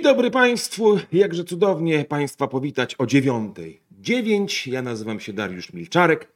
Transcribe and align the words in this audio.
Dzień 0.00 0.08
dobry 0.08 0.30
Państwu, 0.30 0.98
jakże 1.12 1.44
cudownie 1.44 2.04
Państwa 2.04 2.46
powitać 2.48 2.94
o 2.98 3.06
dziewiątej. 3.06 3.80
Dziewięć, 3.90 4.66
ja 4.66 4.82
nazywam 4.82 5.20
się 5.20 5.32
Dariusz 5.32 5.72
Milczarek 5.72 6.32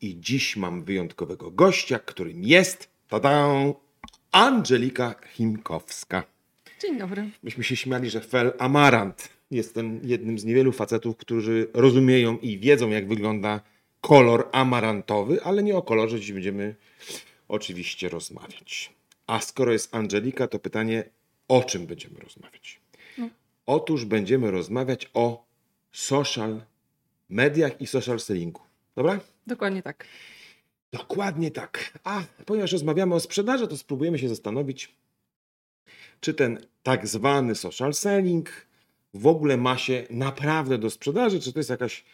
i 0.00 0.20
dziś 0.20 0.56
mam 0.56 0.84
wyjątkowego 0.84 1.50
gościa, 1.50 1.98
którym 1.98 2.44
jest, 2.44 2.88
tada, 3.08 3.48
Angelika 4.32 5.14
Chimkowska. 5.32 6.22
Dzień 6.82 6.98
dobry. 6.98 7.30
Myśmy 7.42 7.64
się 7.64 7.76
śmiali, 7.76 8.10
że 8.10 8.20
Fel 8.20 8.52
Amarant. 8.58 9.28
Jestem 9.50 10.00
jednym 10.02 10.38
z 10.38 10.44
niewielu 10.44 10.72
facetów, 10.72 11.16
którzy 11.16 11.70
rozumieją 11.74 12.38
i 12.38 12.58
wiedzą, 12.58 12.88
jak 12.90 13.08
wygląda 13.08 13.60
kolor 14.00 14.48
amarantowy, 14.52 15.42
ale 15.42 15.62
nie 15.62 15.76
o 15.76 15.82
kolorze 15.82 16.20
dziś 16.20 16.32
będziemy 16.32 16.74
oczywiście 17.48 18.08
rozmawiać. 18.08 18.92
A 19.26 19.40
skoro 19.40 19.72
jest 19.72 19.94
Angelika, 19.94 20.48
to 20.48 20.58
pytanie, 20.58 21.04
o 21.48 21.62
czym 21.62 21.86
będziemy 21.86 22.20
rozmawiać? 22.20 22.87
Otóż 23.68 24.04
będziemy 24.04 24.50
rozmawiać 24.50 25.10
o 25.14 25.44
social 25.92 26.60
mediach 27.28 27.80
i 27.80 27.86
social 27.86 28.20
sellingu. 28.20 28.60
Dobra? 28.96 29.20
Dokładnie 29.46 29.82
tak. 29.82 30.04
Dokładnie 30.92 31.50
tak. 31.50 31.98
A 32.04 32.22
ponieważ 32.46 32.72
rozmawiamy 32.72 33.14
o 33.14 33.20
sprzedaży, 33.20 33.68
to 33.68 33.76
spróbujemy 33.76 34.18
się 34.18 34.28
zastanowić, 34.28 34.94
czy 36.20 36.34
ten 36.34 36.66
tak 36.82 37.06
zwany 37.06 37.54
social 37.54 37.94
selling 37.94 38.50
w 39.14 39.26
ogóle 39.26 39.56
ma 39.56 39.78
się 39.78 40.06
naprawdę 40.10 40.78
do 40.78 40.90
sprzedaży, 40.90 41.40
czy 41.40 41.52
to 41.52 41.58
jest 41.58 41.70
jakaś 41.70 42.04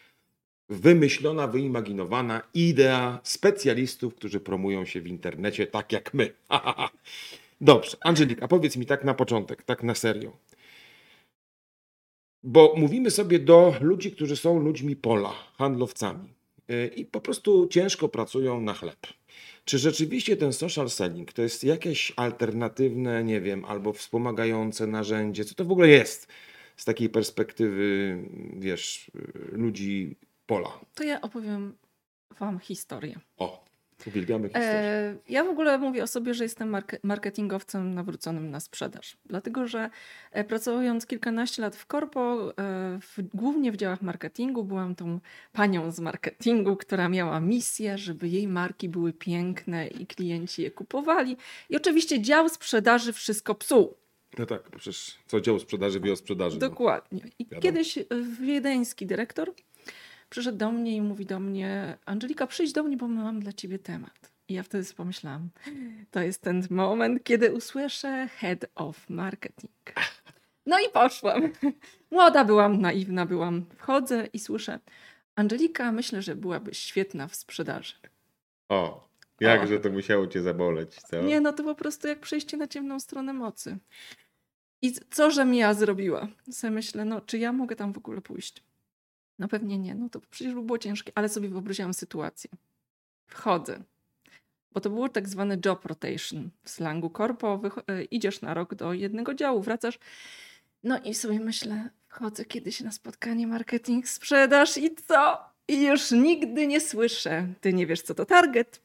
wymyślona, 0.69 1.47
wyimaginowana 1.47 2.41
idea 2.53 3.19
specjalistów, 3.23 4.15
którzy 4.15 4.39
promują 4.39 4.85
się 4.85 5.01
w 5.01 5.07
internecie 5.07 5.67
tak 5.67 5.91
jak 5.91 6.13
my. 6.13 6.33
Dobrze, 7.61 7.97
Angelika, 8.01 8.47
powiedz 8.47 8.77
mi 8.77 8.85
tak 8.85 9.03
na 9.03 9.13
początek, 9.13 9.63
tak 9.63 9.83
na 9.83 9.95
serio. 9.95 10.37
Bo 12.47 12.73
mówimy 12.77 13.11
sobie 13.11 13.39
do 13.39 13.75
ludzi, 13.81 14.11
którzy 14.11 14.35
są 14.35 14.59
ludźmi 14.59 14.95
pola, 14.95 15.33
handlowcami 15.57 16.33
yy, 16.67 16.87
i 16.87 17.05
po 17.05 17.21
prostu 17.21 17.67
ciężko 17.67 18.09
pracują 18.09 18.61
na 18.61 18.73
chleb. 18.73 19.07
Czy 19.65 19.77
rzeczywiście 19.77 20.37
ten 20.37 20.53
social 20.53 20.89
selling 20.89 21.33
to 21.33 21.41
jest 21.41 21.63
jakieś 21.63 22.13
alternatywne, 22.15 23.23
nie 23.23 23.41
wiem, 23.41 23.65
albo 23.65 23.93
wspomagające 23.93 24.87
narzędzie? 24.87 25.45
Co 25.45 25.55
to 25.55 25.65
w 25.65 25.71
ogóle 25.71 25.87
jest 25.87 26.27
z 26.77 26.85
takiej 26.85 27.09
perspektywy, 27.09 28.17
wiesz, 28.53 29.11
yy, 29.15 29.57
ludzi 29.57 30.15
pola? 30.45 30.79
To 30.95 31.03
ja 31.03 31.21
opowiem 31.21 31.73
Wam 32.39 32.59
historię. 32.59 33.19
O, 33.37 33.64
uwielbiamy 34.07 34.47
historię. 34.47 34.69
E, 34.73 35.15
ja 35.29 35.43
w 35.43 35.49
ogóle 35.49 35.77
mówię 35.77 36.03
o 36.03 36.07
sobie, 36.07 36.33
że 36.33 36.43
jestem 36.43 36.71
marke- 36.71 36.99
marketingowcem 37.03 37.93
nawróconym 37.93 38.51
na 38.51 38.59
sprzedaż. 38.59 39.17
Dlatego, 39.25 39.67
że 39.67 39.89
e, 40.31 40.43
pracując 40.43 41.05
kilkanaście 41.05 41.61
lat 41.61 41.75
w 41.75 41.85
korpo, 41.85 42.49
e, 42.49 42.53
w, 43.01 43.17
głównie 43.33 43.71
w 43.71 43.77
działach 43.77 44.01
marketingu, 44.01 44.63
byłam 44.63 44.95
tą 44.95 45.19
panią 45.53 45.91
z 45.91 45.99
marketingu, 45.99 46.75
która 46.75 47.09
miała 47.09 47.39
misję, 47.39 47.97
żeby 47.97 48.27
jej 48.27 48.47
marki 48.47 48.89
były 48.89 49.13
piękne 49.13 49.87
i 49.87 50.07
klienci 50.07 50.61
je 50.61 50.71
kupowali. 50.71 51.37
I 51.69 51.75
oczywiście 51.75 52.21
dział 52.21 52.49
sprzedaży 52.49 53.13
wszystko 53.13 53.55
psuł. 53.55 53.93
No 54.39 54.45
tak, 54.45 54.69
przecież 54.71 55.17
co 55.27 55.41
dział 55.41 55.59
sprzedaży 55.59 55.99
wie 55.99 56.13
o 56.13 56.15
sprzedaży. 56.15 56.55
no. 56.61 56.69
Dokładnie. 56.69 57.21
I 57.39 57.45
Wiadomo. 57.45 57.61
kiedyś 57.61 57.99
wiedeński 58.41 59.05
dyrektor 59.05 59.53
przyszedł 60.29 60.57
do 60.57 60.71
mnie 60.71 60.95
i 60.95 61.01
mówi 61.01 61.25
do 61.25 61.39
mnie: 61.39 61.97
Angelika, 62.05 62.47
przyjdź 62.47 62.73
do 62.73 62.83
mnie, 62.83 62.97
bo 62.97 63.07
mam 63.07 63.39
dla 63.39 63.53
ciebie 63.53 63.79
temat. 63.79 64.31
I 64.47 64.53
ja 64.53 64.63
wtedy 64.63 64.83
sobie 64.83 64.97
pomyślałam, 64.97 65.49
to 66.11 66.21
jest 66.21 66.41
ten 66.41 66.67
moment, 66.69 67.23
kiedy 67.23 67.53
usłyszę 67.53 68.27
head 68.27 68.65
of 68.75 69.09
marketing. 69.09 69.71
No 70.65 70.79
i 70.79 70.89
poszłam. 70.89 71.51
Młoda 72.11 72.45
byłam, 72.45 72.81
naiwna 72.81 73.25
byłam. 73.25 73.65
Wchodzę 73.77 74.27
i 74.33 74.39
słyszę: 74.39 74.79
Angelika, 75.35 75.91
myślę, 75.91 76.21
że 76.21 76.35
byłabyś 76.35 76.77
świetna 76.77 77.27
w 77.27 77.35
sprzedaży. 77.35 77.95
O, 78.69 79.07
jakże 79.39 79.79
to 79.79 79.89
musiało 79.89 80.27
cię 80.27 80.41
zaboleć, 80.41 80.95
co? 80.95 81.21
Nie, 81.21 81.41
no 81.41 81.53
to 81.53 81.63
po 81.63 81.75
prostu 81.75 82.07
jak 82.07 82.19
przejście 82.19 82.57
na 82.57 82.67
ciemną 82.67 82.99
stronę 82.99 83.33
mocy. 83.33 83.77
I 84.81 84.93
co, 85.11 85.31
żem 85.31 85.53
ja 85.53 85.73
zrobiła? 85.73 86.27
Sobie 86.51 86.71
myślę, 86.71 87.05
no 87.05 87.21
czy 87.21 87.37
ja 87.37 87.53
mogę 87.53 87.75
tam 87.75 87.93
w 87.93 87.97
ogóle 87.97 88.21
pójść? 88.21 88.63
No 89.39 89.47
pewnie 89.47 89.77
nie, 89.77 89.95
no 89.95 90.09
to 90.09 90.21
przecież 90.29 90.53
by 90.53 90.61
było 90.61 90.77
ciężkie, 90.77 91.11
ale 91.15 91.29
sobie 91.29 91.49
wyobraziłam 91.49 91.93
sytuację. 91.93 92.49
Wchodzę, 93.27 93.83
bo 94.71 94.81
to 94.81 94.89
było 94.89 95.09
tak 95.09 95.29
zwane 95.29 95.57
job 95.65 95.85
rotation 95.85 96.49
w 96.63 96.69
slangu 96.69 97.09
korpo. 97.09 97.61
E, 97.87 98.03
idziesz 98.03 98.41
na 98.41 98.53
rok 98.53 98.75
do 98.75 98.93
jednego 98.93 99.33
działu, 99.33 99.61
wracasz. 99.61 99.99
No 100.83 100.99
i 100.99 101.13
sobie 101.13 101.39
myślę, 101.39 101.89
wchodzę 102.07 102.45
kiedyś 102.45 102.81
na 102.81 102.91
spotkanie 102.91 103.47
marketing, 103.47 104.07
sprzedaż 104.07 104.77
i 104.77 104.95
co? 105.07 105.37
I 105.67 105.83
już 105.83 106.11
nigdy 106.11 106.67
nie 106.67 106.81
słyszę. 106.81 107.47
Ty 107.61 107.73
nie 107.73 107.87
wiesz, 107.87 108.01
co 108.01 108.15
to 108.15 108.25
target, 108.25 108.81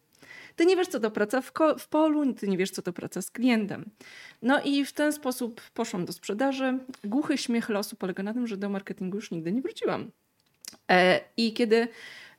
ty 0.57 0.67
nie 0.67 0.77
wiesz, 0.77 0.89
co 0.89 1.01
to 1.01 1.11
praca 1.11 1.41
w, 1.41 1.53
w 1.79 1.89
polu, 1.89 2.35
ty 2.35 2.49
nie 2.49 2.59
wiesz, 2.59 2.71
co 2.71 2.83
to 2.83 2.93
praca 2.93 3.23
z 3.23 3.31
klientem. 3.31 3.91
No 4.43 4.63
i 4.63 4.85
w 4.85 4.93
ten 4.93 5.13
sposób 5.13 5.61
poszłam 5.75 6.05
do 6.05 6.13
sprzedaży. 6.13 6.79
Głuchy 7.05 7.39
śmiech 7.39 7.69
losu 7.69 7.97
polega 7.97 8.23
na 8.23 8.35
tym, 8.35 8.47
że 8.47 8.57
do 8.57 8.69
marketingu 8.69 9.17
już 9.17 9.31
nigdy 9.31 9.53
nie 9.53 9.63
wróciłam. 9.63 10.11
E, 10.91 11.21
I 11.37 11.53
kiedy 11.53 11.89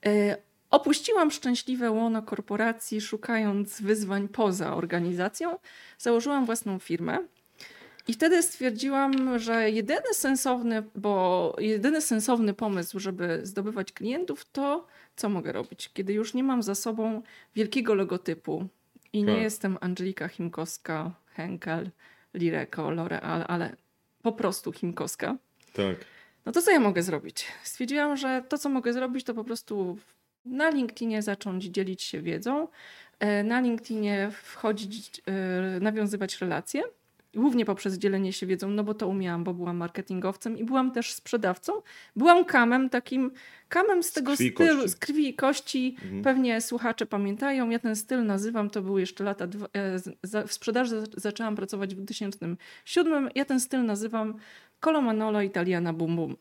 e, 0.05 0.37
opuściłam 0.69 1.31
szczęśliwe 1.31 1.91
łono 1.91 2.21
korporacji, 2.21 3.01
szukając 3.01 3.81
wyzwań 3.81 4.27
poza 4.27 4.75
organizacją, 4.75 5.57
założyłam 5.97 6.45
własną 6.45 6.79
firmę. 6.79 7.17
I 8.07 8.13
wtedy 8.13 8.43
stwierdziłam, 8.43 9.39
że 9.39 9.69
jedyny 9.69 10.13
sensowny, 10.13 10.83
bo 10.95 11.55
jedyny 11.59 12.01
sensowny 12.01 12.53
pomysł, 12.53 12.99
żeby 12.99 13.39
zdobywać 13.43 13.91
klientów, 13.91 14.45
to 14.51 14.87
co 15.15 15.29
mogę 15.29 15.51
robić, 15.51 15.89
kiedy 15.93 16.13
już 16.13 16.33
nie 16.33 16.43
mam 16.43 16.63
za 16.63 16.75
sobą 16.75 17.21
wielkiego 17.55 17.93
logotypu 17.93 18.67
i 19.13 19.23
nie 19.23 19.33
Tak. 19.33 19.41
jestem 19.43 19.77
Angelika 19.81 20.27
Chimkowska, 20.27 21.11
Henkel, 21.25 21.89
Lireco, 22.33 22.81
L'Oreal, 22.83 23.45
ale 23.47 23.75
po 24.21 24.31
prostu 24.31 24.71
Chimkowska. 24.71 25.37
Tak. 25.73 25.95
No 26.45 26.51
to 26.51 26.61
co 26.61 26.71
ja 26.71 26.79
mogę 26.79 27.03
zrobić? 27.03 27.45
Stwierdziłam, 27.63 28.17
że 28.17 28.43
to, 28.49 28.57
co 28.57 28.69
mogę 28.69 28.93
zrobić, 28.93 29.23
to 29.25 29.33
po 29.33 29.43
prostu 29.43 29.97
na 30.45 30.69
LinkedInie 30.69 31.21
zacząć 31.21 31.63
dzielić 31.65 32.01
się 32.01 32.21
wiedzą, 32.21 32.67
e, 33.19 33.43
na 33.43 33.59
LinkedInie 33.61 34.29
wchodzić, 34.43 35.21
e, 35.25 35.79
nawiązywać 35.79 36.41
relacje, 36.41 36.83
głównie 37.33 37.65
poprzez 37.65 37.97
dzielenie 37.97 38.33
się 38.33 38.45
wiedzą, 38.47 38.69
no 38.69 38.83
bo 38.83 38.93
to 38.93 39.07
umiałam, 39.07 39.43
bo 39.43 39.53
byłam 39.53 39.77
marketingowcem 39.77 40.57
i 40.57 40.63
byłam 40.63 40.91
też 40.91 41.13
sprzedawcą. 41.13 41.73
Byłam 42.15 42.45
kamem, 42.45 42.89
takim 42.89 43.31
kamem 43.69 44.03
z 44.03 44.11
tego 44.11 44.31
i 44.33 44.35
stylu, 44.35 44.55
kości. 44.57 44.89
z 44.89 44.95
krwi 44.95 45.27
i 45.29 45.33
kości. 45.33 45.95
Mhm. 46.03 46.23
Pewnie 46.23 46.61
słuchacze 46.61 47.05
pamiętają, 47.05 47.69
ja 47.69 47.79
ten 47.79 47.95
styl 47.95 48.25
nazywam, 48.25 48.69
to 48.69 48.81
były 48.81 48.99
jeszcze 49.01 49.23
lata, 49.23 49.45
e, 49.73 49.99
z- 49.99 50.47
w 50.49 50.53
sprzedaży 50.53 51.01
za- 51.01 51.07
zaczęłam 51.17 51.55
pracować 51.55 51.95
w 51.95 51.97
2007, 51.97 53.29
ja 53.35 53.45
ten 53.45 53.59
styl 53.59 53.85
nazywam 53.85 54.35
Colo 54.81 55.01
Manolo 55.01 55.41
Italiana 55.41 55.93
Bum 55.93 56.15
Bum. 56.15 56.35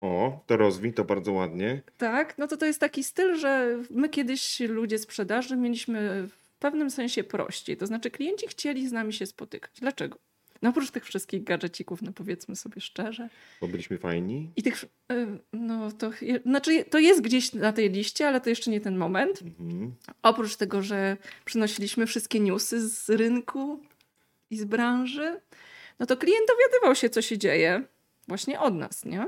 O, 0.00 0.44
to 0.46 0.56
rozwij, 0.56 0.92
to 0.92 1.04
bardzo 1.04 1.32
ładnie. 1.32 1.82
Tak, 1.98 2.38
no 2.38 2.46
to 2.46 2.56
to 2.56 2.66
jest 2.66 2.80
taki 2.80 3.04
styl, 3.04 3.36
że 3.36 3.78
my 3.90 4.08
kiedyś 4.08 4.60
ludzie 4.60 4.98
sprzedaży 4.98 5.56
mieliśmy 5.56 6.28
w 6.28 6.58
pewnym 6.58 6.90
sensie 6.90 7.24
prościej. 7.24 7.76
To 7.76 7.86
znaczy 7.86 8.10
klienci 8.10 8.46
chcieli 8.48 8.88
z 8.88 8.92
nami 8.92 9.12
się 9.12 9.26
spotykać. 9.26 9.70
Dlaczego? 9.80 10.18
No 10.62 10.70
oprócz 10.70 10.90
tych 10.90 11.04
wszystkich 11.04 11.44
gadżecików, 11.44 12.02
no 12.02 12.12
powiedzmy 12.12 12.56
sobie 12.56 12.80
szczerze. 12.80 13.28
Bo 13.60 13.68
byliśmy 13.68 13.98
fajni. 13.98 14.50
I 14.56 14.62
tych, 14.62 14.84
y, 14.84 15.26
no 15.52 15.92
to, 15.92 16.10
znaczy 16.46 16.84
to 16.84 16.98
jest 16.98 17.20
gdzieś 17.20 17.52
na 17.52 17.72
tej 17.72 17.90
liście, 17.90 18.28
ale 18.28 18.40
to 18.40 18.50
jeszcze 18.50 18.70
nie 18.70 18.80
ten 18.80 18.96
moment. 18.96 19.42
Mhm. 19.42 19.94
Oprócz 20.22 20.56
tego, 20.56 20.82
że 20.82 21.16
przynosiliśmy 21.44 22.06
wszystkie 22.06 22.40
newsy 22.40 22.88
z 22.88 23.10
rynku 23.10 23.80
i 24.50 24.56
z 24.56 24.64
branży, 24.64 25.40
no 25.98 26.06
to 26.06 26.16
klient 26.16 26.48
dowiadywał 26.48 26.94
się, 26.94 27.10
co 27.10 27.22
się 27.22 27.38
dzieje 27.38 27.84
właśnie 28.28 28.60
od 28.60 28.74
nas, 28.74 29.04
nie? 29.04 29.26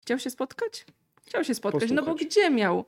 Chciał 0.00 0.18
się 0.18 0.30
spotkać? 0.30 0.86
Chciał 1.26 1.44
się 1.44 1.54
spotkać, 1.54 1.90
no 1.90 2.02
bo 2.02 2.12
Posłuchać. 2.12 2.26
gdzie 2.26 2.50
miał 2.50 2.84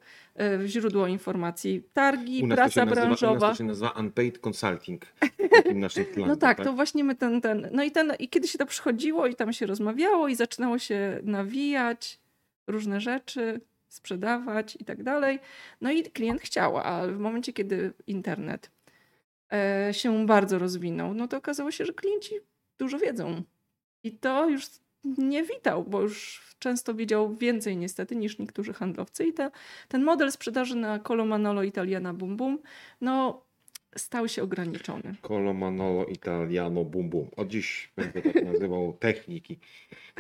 y, 0.62 0.68
źródło 0.68 1.06
informacji? 1.06 1.82
Targi, 1.92 2.48
praca 2.48 2.62
nazywa, 2.62 2.82
u 2.82 2.86
nas 2.86 3.20
branżowa. 3.20 3.50
to 3.50 3.54
się 3.54 3.64
nazywa 3.64 3.90
unpaid 3.90 4.38
consulting. 4.46 5.06
naszym 5.74 6.04
planie, 6.04 6.28
No 6.32 6.36
tak, 6.36 6.64
to 6.64 6.72
właśnie 6.72 7.04
my 7.04 7.14
ten, 7.14 7.40
ten. 7.40 7.68
No 7.72 7.84
i 7.84 7.90
ten, 7.90 8.12
i 8.18 8.28
kiedy 8.28 8.48
się 8.48 8.58
to 8.58 8.66
przychodziło 8.66 9.26
i 9.26 9.34
tam 9.34 9.52
się 9.52 9.66
rozmawiało 9.66 10.28
i 10.28 10.34
zaczynało 10.34 10.78
się 10.78 11.20
nawijać 11.22 12.20
różne 12.66 13.00
rzeczy, 13.00 13.60
sprzedawać 13.88 14.76
i 14.80 14.84
tak 14.84 15.02
dalej. 15.02 15.38
No 15.80 15.90
i 15.90 16.02
klient 16.02 16.40
chciał, 16.40 16.78
a 16.78 17.06
w 17.06 17.18
momencie, 17.18 17.52
kiedy 17.52 17.92
internet 18.06 18.70
e, 19.52 19.88
się 19.92 20.26
bardzo 20.26 20.58
rozwinął, 20.58 21.14
no 21.14 21.28
to 21.28 21.36
okazało 21.36 21.70
się, 21.70 21.84
że 21.84 21.92
klienci 21.92 22.34
dużo 22.78 22.98
wiedzą. 22.98 23.42
I 24.02 24.12
to 24.12 24.48
już 24.48 24.66
nie 25.18 25.42
witał, 25.42 25.84
bo 25.84 26.00
już 26.00 26.42
często 26.58 26.94
wiedział 26.94 27.34
więcej 27.34 27.76
niestety 27.76 28.16
niż 28.16 28.38
niektórzy 28.38 28.72
handlowcy. 28.72 29.24
I 29.24 29.32
te, 29.32 29.50
ten 29.88 30.04
model 30.04 30.32
sprzedaży 30.32 30.76
na 30.76 30.98
Colo 30.98 31.24
Manolo 31.24 31.62
Italiana 31.62 32.14
Bum 32.14 32.36
Bum, 32.36 32.58
no 33.00 33.44
stał 33.96 34.28
się 34.28 34.42
ograniczony. 34.42 35.14
Colo 35.22 35.54
Manolo 35.54 36.06
Italiano 36.06 36.84
Bum 36.84 37.10
Bum. 37.10 37.28
Od 37.36 37.48
dziś 37.48 37.92
będę 37.96 38.22
tak 38.22 38.44
nazywał 38.44 38.92
techniki. 39.00 39.58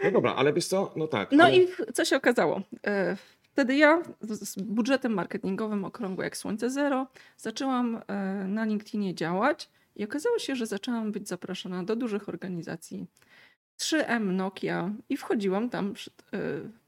No 0.04 0.10
dobra, 0.10 0.34
ale 0.34 0.52
wiesz 0.52 0.66
co? 0.66 0.92
No 0.96 1.06
tak. 1.06 1.32
No 1.32 1.44
ale... 1.44 1.56
i 1.56 1.68
co 1.94 2.04
się 2.04 2.16
okazało? 2.16 2.62
E, 2.86 3.16
Wtedy 3.54 3.76
ja 3.76 4.02
z 4.20 4.58
budżetem 4.58 5.14
marketingowym 5.14 5.84
okrągłe 5.84 6.24
jak 6.24 6.36
słońce 6.36 6.70
zero 6.70 7.06
zaczęłam 7.36 8.00
e, 8.06 8.14
na 8.48 8.64
LinkedInie 8.64 9.14
działać 9.14 9.70
i 9.96 10.04
okazało 10.04 10.38
się, 10.38 10.56
że 10.56 10.66
zaczęłam 10.66 11.12
być 11.12 11.28
zapraszana 11.28 11.82
do 11.84 11.96
dużych 11.96 12.28
organizacji. 12.28 13.06
3M 13.80 14.32
Nokia 14.32 14.94
i 15.08 15.16
wchodziłam 15.16 15.70
tam 15.70 15.94
e, 16.32 16.38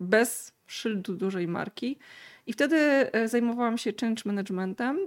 bez 0.01 0.53
szyldu 0.67 1.17
dużej 1.17 1.49
marki. 1.49 1.99
I 2.47 2.53
wtedy 2.53 2.77
e, 2.77 3.29
zajmowałam 3.29 3.79
się 3.79 3.93
change 4.01 4.23
managementem 4.25 4.99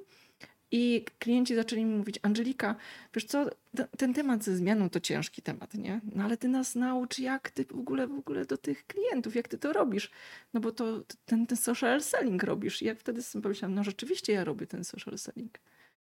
i 0.71 1.05
klienci 1.19 1.55
zaczęli 1.55 1.85
mi 1.85 1.95
mówić, 1.95 2.19
Angelika, 2.21 2.75
wiesz 3.13 3.25
co, 3.25 3.49
ten 3.97 4.13
temat 4.13 4.43
ze 4.43 4.55
zmianą 4.55 4.89
to 4.89 4.99
ciężki 4.99 5.41
temat, 5.41 5.73
nie? 5.73 6.01
No 6.15 6.23
ale 6.23 6.37
ty 6.37 6.47
nas 6.47 6.75
naucz, 6.75 7.19
jak 7.19 7.51
ty 7.51 7.65
w 7.65 7.71
ogóle, 7.71 8.07
w 8.07 8.19
ogóle 8.19 8.45
do 8.45 8.57
tych 8.57 8.87
klientów, 8.87 9.35
jak 9.35 9.47
ty 9.47 9.57
to 9.57 9.73
robisz. 9.73 10.11
No 10.53 10.59
bo 10.59 10.71
to 10.71 11.03
ten, 11.25 11.47
ten 11.47 11.57
social 11.57 12.01
selling 12.01 12.43
robisz. 12.43 12.81
I 12.81 12.85
jak 12.85 12.99
wtedy 12.99 13.23
sobie 13.23 13.43
pomyślałam, 13.43 13.75
no 13.75 13.83
rzeczywiście 13.83 14.33
ja 14.33 14.43
robię 14.43 14.67
ten 14.67 14.83
social 14.83 15.17
selling. 15.17 15.59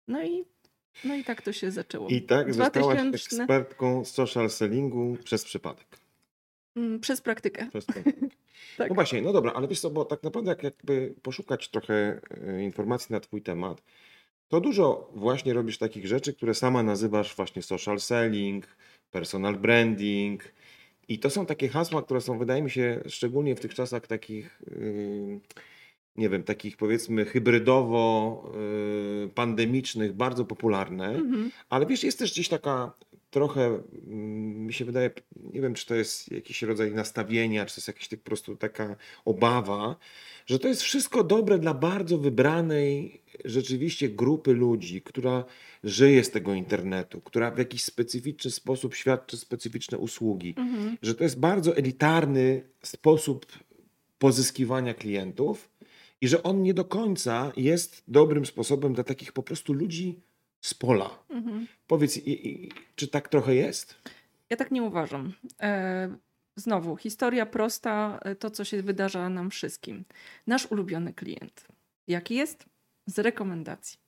No 0.09 0.23
i, 0.23 0.45
no 1.05 1.15
i 1.15 1.25
tak 1.25 1.43
to 1.43 1.53
się 1.53 1.71
zaczęło. 1.71 2.09
I 2.09 2.23
tak 2.23 2.53
2000... 2.53 2.81
zostałaś 2.81 3.25
ekspertką 3.25 4.05
social 4.05 4.51
sellingu 4.51 5.17
przez 5.25 5.45
przypadek. 5.45 5.87
Mm, 6.77 7.01
przez 7.01 7.21
praktykę. 7.21 7.67
Przez 7.71 7.85
praktykę. 7.85 8.27
tak. 8.79 8.89
No 8.89 8.95
właśnie, 8.95 9.23
no 9.23 9.33
dobra, 9.33 9.53
ale 9.53 9.69
wiesz 9.69 9.81
co, 9.81 9.91
bo 9.91 10.05
tak 10.05 10.23
naprawdę 10.23 10.51
jak 10.51 10.63
jakby 10.63 11.15
poszukać 11.23 11.69
trochę 11.69 12.21
e, 12.47 12.63
informacji 12.63 13.13
na 13.13 13.21
twój 13.21 13.43
temat, 13.43 13.83
to 14.49 14.61
dużo 14.61 15.11
właśnie 15.15 15.53
robisz 15.53 15.79
takich 15.79 16.07
rzeczy, 16.07 16.35
które 16.35 16.55
sama 16.55 16.83
nazywasz 16.83 17.37
właśnie 17.37 17.63
social 17.63 18.01
selling, 18.01 18.67
personal 19.11 19.57
branding. 19.57 20.45
I 21.09 21.19
to 21.19 21.31
są 21.31 21.47
takie 21.47 21.69
hasła, 21.69 22.03
które 22.03 22.21
są, 22.21 22.39
wydaje 22.39 22.63
mi 22.63 22.71
się, 22.71 23.01
szczególnie 23.07 23.57
w 23.57 23.61
tych 23.61 23.75
czasach 23.75 24.07
takich, 24.07 24.63
yy, 24.71 25.41
nie 26.17 26.29
wiem, 26.29 26.43
takich 26.43 26.77
powiedzmy 26.77 27.25
hybrydowo-pandemicznych, 27.25 30.09
yy, 30.09 30.15
bardzo 30.15 30.45
popularne. 30.45 31.09
Mhm. 31.09 31.51
Ale 31.69 31.87
wiesz, 31.87 32.05
jest 32.05 32.19
też 32.19 32.33
gdzieś 32.33 32.49
taka 32.49 32.93
trochę, 33.35 33.83
mm, 34.07 34.67
mi 34.67 34.73
się 34.73 34.85
wydaje, 34.85 35.11
nie 35.53 35.61
wiem, 35.61 35.75
czy 35.75 35.87
to 35.87 35.95
jest 35.95 36.33
jakiś 36.33 36.63
rodzaj 36.63 36.93
nastawienia, 36.93 37.67
czy 37.67 37.75
to 37.75 37.79
jest 37.79 37.89
jakaś 37.89 38.09
tak 38.09 38.21
po 38.21 38.27
prostu 38.27 38.57
taka 38.57 38.97
obawa, 39.25 39.97
że 40.47 40.59
to 40.59 40.69
jest 40.69 40.83
wszystko 40.83 41.25
dobre 41.25 41.59
dla 41.59 41.75
bardzo 41.75 42.19
wybranej 42.19 43.21
rzeczywiście 43.45 44.09
grupy 44.09 44.53
ludzi, 44.53 45.03
która 45.03 45.45
żyje 45.85 46.25
z 46.25 46.31
tego 46.31 46.55
internetu, 46.55 47.21
która 47.21 47.51
w 47.51 47.59
jakiś 47.59 47.85
specyficzny 47.85 48.51
sposób 48.51 48.95
świadczy 48.95 49.37
specyficzne 49.37 49.99
usługi, 49.99 50.55
mhm. 50.57 50.97
że 51.03 51.15
to 51.15 51.25
jest 51.25 51.39
bardzo 51.39 51.77
elitarny 51.77 52.63
sposób 52.83 53.47
pozyskiwania 54.19 54.95
klientów 54.95 55.69
i 56.25 56.29
że 56.29 56.43
on 56.43 56.63
nie 56.63 56.75
do 56.75 56.85
końca 56.85 57.53
jest 57.57 58.03
dobrym 58.09 58.47
sposobem 58.47 58.95
dla 58.95 59.05
takich 59.05 59.33
po 59.33 59.43
prostu 59.43 59.73
ludzi 59.73 60.21
z 60.61 60.75
pola. 60.75 61.19
Mhm. 61.31 61.67
Powiedz, 61.87 62.21
czy 62.97 63.09
tak 63.09 63.29
trochę 63.29 63.55
jest? 63.55 63.95
Ja 64.51 64.57
tak 64.57 64.71
nie 64.71 64.83
uważam. 64.83 65.33
E, 65.63 66.17
znowu, 66.57 66.97
historia 66.97 67.47
prosta, 67.47 68.19
e, 68.23 68.35
to 68.35 68.51
co 68.51 68.65
się 68.65 68.83
wydarza 68.83 69.29
nam 69.29 69.51
wszystkim. 69.51 70.05
Nasz 70.47 70.67
ulubiony 70.67 71.13
klient. 71.13 71.69
Jaki 72.09 72.35
jest? 72.35 72.65
Z 73.07 73.19
rekomendacji. 73.19 73.99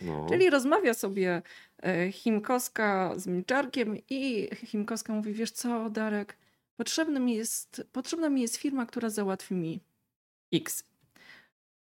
No. 0.00 0.26
Czyli 0.28 0.50
rozmawia 0.50 0.94
sobie 0.94 1.42
e, 1.82 2.12
Chimkowska 2.12 3.12
z 3.16 3.26
Milczarkiem 3.26 3.96
i 4.10 4.48
Chimkowska 4.66 5.12
mówi, 5.12 5.32
wiesz 5.32 5.50
co 5.50 5.90
Darek, 5.90 6.36
potrzebna 6.76 7.20
mi 7.20 7.34
jest, 7.34 7.86
potrzebna 7.92 8.28
mi 8.28 8.42
jest 8.42 8.56
firma, 8.56 8.86
która 8.86 9.10
załatwi 9.10 9.54
mi 9.54 9.80
X. 10.52 10.93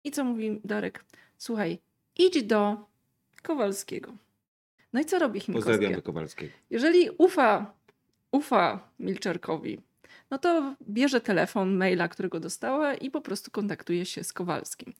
I 0.03 0.11
co 0.11 0.23
mówi 0.23 0.61
Darek? 0.63 1.05
Słuchaj, 1.37 1.79
idź 2.17 2.43
do 2.43 2.77
Kowalskiego. 3.43 4.13
No 4.93 5.01
i 5.01 5.05
co 5.05 5.19
robi 5.19 5.39
Chimkowski? 5.39 5.69
Pozdrawiamy 5.71 6.01
Kowalskiego. 6.01 6.53
Jeżeli 6.69 7.09
ufa, 7.17 7.73
ufa 8.31 8.89
Milczarkowi, 8.99 9.79
no 10.31 10.37
to 10.37 10.75
bierze 10.89 11.21
telefon, 11.21 11.75
maila, 11.77 12.07
którego 12.07 12.39
dostała 12.39 12.93
i 12.93 13.11
po 13.11 13.21
prostu 13.21 13.51
kontaktuje 13.51 14.05
się 14.05 14.23
z 14.23 14.33
Kowalskim. 14.33 14.93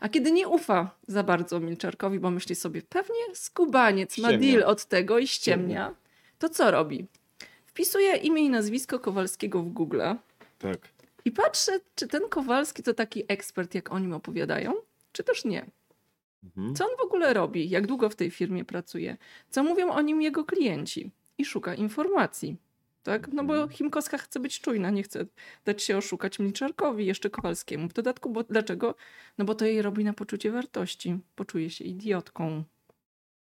A 0.00 0.08
kiedy 0.08 0.32
nie 0.32 0.48
ufa 0.48 0.90
za 1.06 1.22
bardzo 1.22 1.60
Milczarkowi, 1.60 2.20
bo 2.20 2.30
myśli 2.30 2.54
sobie, 2.54 2.82
pewnie 2.82 3.34
skubaniec 3.34 4.12
ściemnia. 4.12 4.32
ma 4.32 4.38
deal 4.38 4.62
od 4.62 4.84
tego 4.84 5.18
i 5.18 5.26
ściemnia, 5.26 5.94
to 6.38 6.48
co 6.48 6.70
robi? 6.70 7.06
Wpisuje 7.66 8.16
imię 8.16 8.44
i 8.44 8.50
nazwisko 8.50 8.98
Kowalskiego 8.98 9.62
w 9.62 9.68
Google. 9.68 10.02
Tak. 10.58 10.78
I 11.26 11.30
patrzę, 11.32 11.80
czy 11.94 12.08
ten 12.08 12.28
Kowalski 12.28 12.82
to 12.82 12.94
taki 12.94 13.24
ekspert, 13.28 13.74
jak 13.74 13.92
o 13.92 13.98
nim 13.98 14.12
opowiadają, 14.12 14.72
czy 15.12 15.24
też 15.24 15.44
nie. 15.44 15.66
Mhm. 16.44 16.74
Co 16.74 16.84
on 16.84 16.90
w 16.98 17.04
ogóle 17.04 17.34
robi? 17.34 17.70
Jak 17.70 17.86
długo 17.86 18.08
w 18.08 18.16
tej 18.16 18.30
firmie 18.30 18.64
pracuje? 18.64 19.16
Co 19.50 19.62
mówią 19.62 19.90
o 19.90 20.00
nim 20.02 20.22
jego 20.22 20.44
klienci? 20.44 21.10
I 21.38 21.44
szuka 21.44 21.74
informacji. 21.74 22.56
Tak? 23.02 23.28
No 23.32 23.44
bo 23.44 23.54
mhm. 23.54 23.70
Chimkowska 23.70 24.18
chce 24.18 24.40
być 24.40 24.60
czujna, 24.60 24.90
nie 24.90 25.02
chce 25.02 25.26
dać 25.64 25.82
się 25.82 25.96
oszukać 25.96 26.38
Milczarkowi, 26.38 27.06
jeszcze 27.06 27.30
Kowalskiemu. 27.30 27.88
W 27.88 27.92
dodatku, 27.92 28.30
bo 28.30 28.42
dlaczego? 28.42 28.94
No 29.38 29.44
bo 29.44 29.54
to 29.54 29.64
jej 29.64 29.82
robi 29.82 30.04
na 30.04 30.12
poczucie 30.12 30.50
wartości. 30.50 31.18
Poczuje 31.36 31.70
się 31.70 31.84
idiotką. 31.84 32.64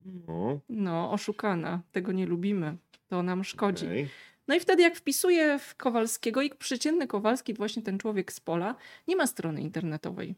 No, 0.04 0.60
no 0.68 1.12
oszukana. 1.12 1.80
Tego 1.92 2.12
nie 2.12 2.26
lubimy. 2.26 2.76
To 3.08 3.22
nam 3.22 3.44
szkodzi. 3.44 3.86
Okay. 3.86 4.08
No 4.48 4.54
i 4.54 4.60
wtedy 4.60 4.82
jak 4.82 4.96
wpisuje 4.96 5.58
w 5.58 5.74
Kowalskiego 5.74 6.42
i 6.42 6.50
przeciętny 6.50 7.06
Kowalski, 7.06 7.54
właśnie 7.54 7.82
ten 7.82 7.98
człowiek 7.98 8.32
z 8.32 8.40
pola, 8.40 8.74
nie 9.08 9.16
ma 9.16 9.26
strony 9.26 9.60
internetowej 9.60 10.34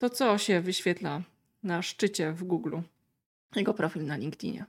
to 0.00 0.10
co 0.10 0.38
się 0.38 0.60
wyświetla 0.60 1.22
na 1.62 1.82
szczycie 1.82 2.32
w 2.32 2.44
Google? 2.44 2.76
Jego 3.56 3.74
profil 3.74 4.06
na 4.06 4.16
LinkedInie. 4.16 4.64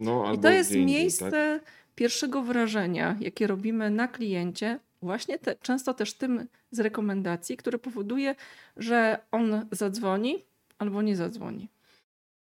No, 0.00 0.32
I 0.32 0.38
to 0.38 0.50
jest 0.50 0.74
miejsce 0.74 1.60
tak? 1.60 1.72
pierwszego 1.94 2.42
wrażenia, 2.42 3.16
jakie 3.20 3.46
robimy 3.46 3.90
na 3.90 4.08
kliencie, 4.08 4.78
właśnie 5.02 5.38
te, 5.38 5.56
często 5.56 5.94
też 5.94 6.14
tym 6.14 6.46
z 6.70 6.80
rekomendacji, 6.80 7.56
które 7.56 7.78
powoduje, 7.78 8.34
że 8.76 9.18
on 9.30 9.66
zadzwoni 9.72 10.44
albo 10.78 11.02
nie 11.02 11.16
zadzwoni. 11.16 11.68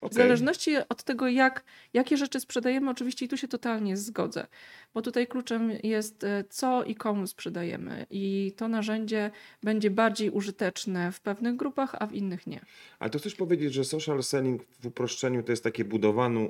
Okay. 0.00 0.10
W 0.10 0.14
zależności 0.14 0.76
od 0.88 1.02
tego, 1.02 1.28
jak, 1.28 1.64
jakie 1.94 2.16
rzeczy 2.16 2.40
sprzedajemy, 2.40 2.90
oczywiście 2.90 3.26
i 3.26 3.28
tu 3.28 3.36
się 3.36 3.48
totalnie 3.48 3.96
zgodzę, 3.96 4.46
bo 4.94 5.02
tutaj 5.02 5.26
kluczem 5.26 5.72
jest 5.82 6.24
e, 6.24 6.44
co 6.50 6.84
i 6.84 6.94
komu 6.94 7.26
sprzedajemy 7.26 8.06
i 8.10 8.52
to 8.56 8.68
narzędzie 8.68 9.30
będzie 9.62 9.90
bardziej 9.90 10.30
użyteczne 10.30 11.12
w 11.12 11.20
pewnych 11.20 11.56
grupach, 11.56 11.94
a 11.98 12.06
w 12.06 12.12
innych 12.12 12.46
nie. 12.46 12.60
Ale 12.98 13.10
to 13.10 13.18
chcesz 13.18 13.34
powiedzieć, 13.34 13.74
że 13.74 13.84
social 13.84 14.22
selling 14.22 14.62
w 14.80 14.86
uproszczeniu 14.86 15.42
to 15.42 15.52
jest 15.52 15.64
takie 15.64 15.84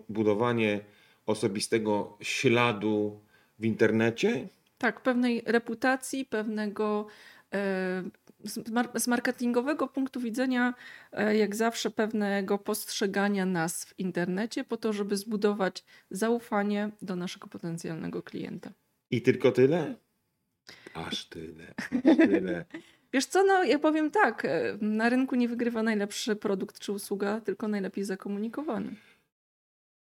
budowanie 0.08 0.80
osobistego 1.26 2.16
śladu 2.20 3.20
w 3.58 3.64
internecie? 3.64 4.48
Tak, 4.78 5.00
pewnej 5.00 5.42
reputacji, 5.46 6.24
pewnego 6.24 7.06
e, 7.52 8.02
z 8.94 9.06
marketingowego 9.06 9.88
punktu 9.88 10.20
widzenia, 10.20 10.74
e, 11.12 11.36
jak 11.36 11.56
zawsze, 11.56 11.90
pewnego 11.90 12.58
postrzegania 12.58 13.46
nas 13.46 13.84
w 13.84 13.98
internecie, 13.98 14.64
po 14.64 14.76
to, 14.76 14.92
żeby 14.92 15.16
zbudować 15.16 15.84
zaufanie 16.10 16.90
do 17.02 17.16
naszego 17.16 17.48
potencjalnego 17.48 18.22
klienta. 18.22 18.72
I 19.10 19.22
tylko 19.22 19.52
tyle? 19.52 19.94
Aż 20.94 21.24
tyle. 21.24 21.74
Aż 21.92 22.16
tyle. 22.16 22.64
Wiesz 23.12 23.26
co, 23.26 23.44
no 23.44 23.64
ja 23.64 23.78
powiem 23.78 24.10
tak, 24.10 24.44
e, 24.44 24.78
na 24.80 25.08
rynku 25.08 25.34
nie 25.36 25.48
wygrywa 25.48 25.82
najlepszy 25.82 26.36
produkt 26.36 26.78
czy 26.78 26.92
usługa, 26.92 27.40
tylko 27.40 27.68
najlepiej 27.68 28.04
zakomunikowany. 28.04 28.94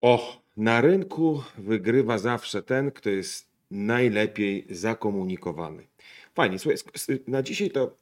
Och, 0.02 0.22
na 0.58 0.82
rynku 0.82 1.44
wygrywa 1.58 2.18
zawsze 2.18 2.64
ten, 2.64 2.92
kto 2.92 3.10
jest 3.10 3.54
najlepiej 3.72 4.68
zakomunikowany. 4.70 5.88
Fajnie, 6.34 6.60
słuchaj, 6.60 6.78
na 7.28 7.44
dzisiaj 7.44 7.72
to 7.72 7.98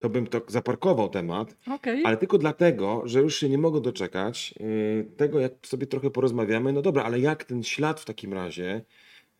to 0.00 0.08
bym 0.08 0.26
to 0.26 0.40
zaparkował 0.48 1.08
temat, 1.08 1.56
okay. 1.70 2.02
ale 2.04 2.16
tylko 2.16 2.38
dlatego, 2.38 3.02
że 3.04 3.20
już 3.20 3.38
się 3.38 3.48
nie 3.48 3.58
mogę 3.58 3.80
doczekać 3.80 4.54
yy, 4.60 5.06
tego, 5.16 5.40
jak 5.40 5.52
sobie 5.62 5.86
trochę 5.86 6.10
porozmawiamy. 6.10 6.72
No 6.72 6.82
dobra, 6.82 7.02
ale 7.02 7.20
jak 7.20 7.44
ten 7.44 7.62
ślad 7.62 8.00
w 8.00 8.04
takim 8.04 8.32
razie 8.32 8.84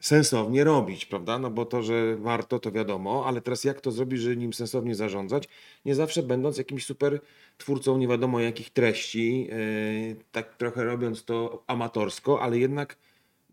sensownie 0.01 0.65
robić, 0.65 1.07
prawda? 1.07 1.39
No 1.39 1.51
bo 1.51 1.65
to, 1.65 1.83
że 1.83 2.17
warto, 2.17 2.59
to 2.59 2.73
wiadomo, 2.73 3.25
ale 3.27 3.41
teraz 3.41 3.65
jak 3.65 3.81
to 3.81 3.91
zrobić, 3.91 4.21
żeby 4.21 4.37
nim 4.37 4.53
sensownie 4.53 4.95
zarządzać, 4.95 5.49
nie 5.85 5.95
zawsze 5.95 6.23
będąc 6.23 6.59
jakimś 6.59 6.87
super 6.87 7.21
twórcą 7.59 7.99
nie 7.99 8.09
wiadomo 8.09 8.41
jakich 8.41 8.71
treści, 8.71 9.47
yy, 9.47 10.17
tak 10.33 10.57
trochę 10.57 10.85
robiąc 10.85 11.25
to 11.25 11.65
amatorsko, 11.67 12.43
ale 12.43 12.59
jednak 12.59 12.97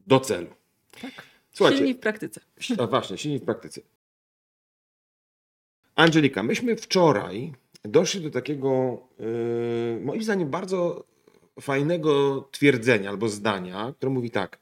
do 0.08 0.20
celu. 0.20 0.48
Tak. 1.02 1.12
Słuchajcie, 1.52 1.78
silni 1.78 1.94
w 1.94 2.00
praktyce. 2.00 2.42
A 2.78 2.88
właśnie, 2.88 3.18
silni 3.18 3.40
w 3.40 3.44
praktyce. 3.44 3.82
Angelika, 5.98 6.44
myśmy 6.44 6.76
wczoraj 6.76 7.54
doszli 7.84 8.22
do 8.22 8.30
takiego, 8.30 9.00
yy, 9.20 10.02
moim 10.06 10.24
zdaniem, 10.24 10.50
bardzo 10.50 11.06
fajnego 11.62 12.42
twierdzenia 12.52 13.10
albo 13.10 13.30
zdania, 13.30 13.94
które 13.98 14.12
mówi 14.12 14.32
tak. 14.32 14.60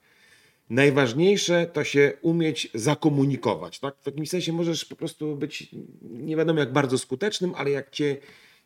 Najważniejsze 0.70 1.65
to 1.74 1.84
się 1.84 2.13
umieć 2.22 2.70
zakomunikować. 2.74 3.80
Tak? 3.80 3.96
W 4.00 4.04
takim 4.04 4.25
sensie 4.25 4.54
możesz 4.54 4.86
po 4.86 4.96
prostu 4.96 5.36
być 5.36 5.70
nie 6.01 6.36
wiadomo 6.36 6.60
jak 6.60 6.74
bardzo 6.74 6.98
skutecznym, 6.98 7.51
ale 7.56 7.72
jak 7.72 7.89
cię 7.89 8.18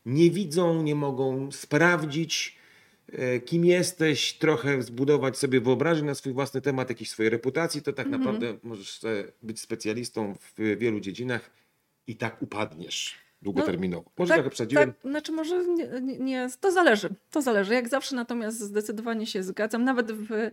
nie 0.05 0.29
widzą, 0.31 0.83
nie 0.83 0.95
mogą 0.95 1.51
sprawdzić, 1.51 2.57
e, 3.11 3.39
kim 3.39 3.65
jesteś, 3.65 4.33
trochę 4.33 4.81
zbudować 4.81 5.37
sobie 5.37 5.61
wyobraźnię 5.61 6.07
na 6.07 6.15
swój 6.15 6.33
własny 6.33 6.61
temat, 6.61 6.89
jakiejś 6.89 7.09
swojej 7.09 7.29
reputacji, 7.29 7.81
to 7.81 7.93
tak 7.93 8.05
Mhm. 8.05 8.21
naprawdę 8.23 8.57
możesz 8.63 8.99
być 9.43 9.59
specjalistą 9.59 10.35
w 10.35 10.77
wielu 10.77 10.99
dziedzinach 10.99 11.59
i 12.09 12.15
tak 12.15 12.41
upadniesz 12.41 13.15
długoterminowo. 13.41 14.11
Może 14.17 14.33
trochę 14.33 14.49
przedziłem. 14.49 14.93
Tak, 14.93 15.11
znaczy 15.11 15.31
może 15.31 15.65
nie, 15.65 15.87
nie, 16.19 16.47
to 16.59 16.71
zależy, 16.71 17.09
to 17.31 17.41
zależy. 17.41 17.73
Jak 17.73 17.89
zawsze 17.89 18.15
natomiast 18.15 18.59
zdecydowanie 18.59 19.27
się 19.27 19.43
zgadzam. 19.43 19.83
Nawet 19.83 20.11
w, 20.11 20.31
e, 20.31 20.51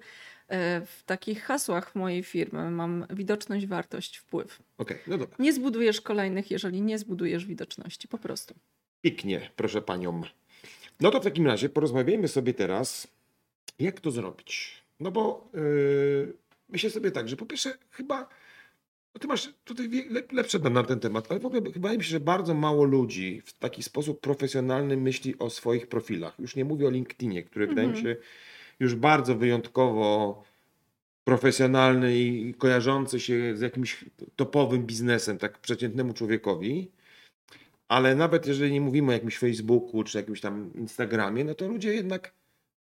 w 0.81 1.03
takich 1.07 1.43
hasłach 1.43 1.95
mojej 1.95 2.23
firmy 2.23 2.71
mam 2.71 3.07
widoczność, 3.11 3.67
wartość, 3.67 4.17
wpływ. 4.17 4.63
Okej, 4.79 4.99
no 5.07 5.19
dobra. 5.19 5.37
Nie 5.39 5.53
zbudujesz 5.53 6.01
kolejnych, 6.01 6.51
jeżeli 6.51 6.83
nie 6.83 6.99
zbudujesz 6.99 7.47
widoczności, 7.47 8.09
po 8.09 8.19
prostu. 8.19 8.55
Pięknie, 9.03 9.51
proszę 9.57 9.83
panią. 9.83 10.23
No 11.01 11.11
to 11.11 11.21
w 11.21 11.25
takim 11.25 11.47
razie 11.47 11.69
porozmawiajmy 11.69 12.29
sobie 12.29 12.55
teraz, 12.55 13.09
jak 13.79 14.01
to 14.01 14.11
zrobić. 14.11 14.83
No 15.01 15.11
bo 15.11 15.49
yy, 15.55 16.33
myślę 16.69 16.91
sobie 16.91 17.11
tak, 17.11 17.29
że 17.29 17.37
po 17.37 17.47
pierwsze 17.47 17.79
chyba, 17.91 18.29
no 19.17 19.21
ty 19.21 19.27
masz 19.27 19.53
tutaj 19.65 19.91
lepsze 20.33 20.59
dane 20.59 20.75
na 20.75 20.87
ten 20.87 21.01
temat, 21.01 21.27
ale 21.31 21.41
w 21.41 21.47
ogóle 21.47 21.61
wydaje 21.63 21.99
mi 21.99 22.05
się, 22.05 22.11
że 22.11 22.21
bardzo 22.21 22.55
mało 22.55 22.85
ludzi 22.85 23.43
w 23.45 23.59
taki 23.59 23.83
sposób 23.83 24.21
profesjonalny 24.21 24.97
myśli 24.97 25.39
o 25.39 25.51
swoich 25.51 25.87
profilach. 25.87 26.39
Już 26.39 26.57
nie 26.57 26.65
mówię 26.65 26.87
o 26.87 26.91
LinkedInie, 26.91 27.43
który 27.43 27.67
wydaje 27.67 27.89
mi 27.89 27.95
Mhm. 27.95 28.15
się 28.15 28.21
już 28.81 28.95
bardzo 28.95 29.35
wyjątkowo 29.35 30.43
profesjonalny 31.25 32.19
i 32.19 32.55
kojarzący 32.55 33.21
się 33.21 33.57
z 33.57 33.61
jakimś 33.61 34.05
topowym 34.37 34.87
biznesem, 34.87 35.39
tak 35.39 35.59
przeciętnemu 35.59 36.13
człowiekowi. 36.13 36.91
Ale 37.89 38.15
nawet 38.15 38.47
jeżeli 38.47 38.73
nie 38.73 38.81
mówimy 38.81 39.09
o 39.09 39.13
jakimś 39.13 39.39
Facebooku 39.39 40.05
czy 40.05 40.19
jakimś 40.19 40.41
tam 40.41 40.71
Instagramie, 40.75 41.45
no 41.45 41.55
to 41.55 41.69
ludzie 41.69 41.95
jednak 41.95 42.33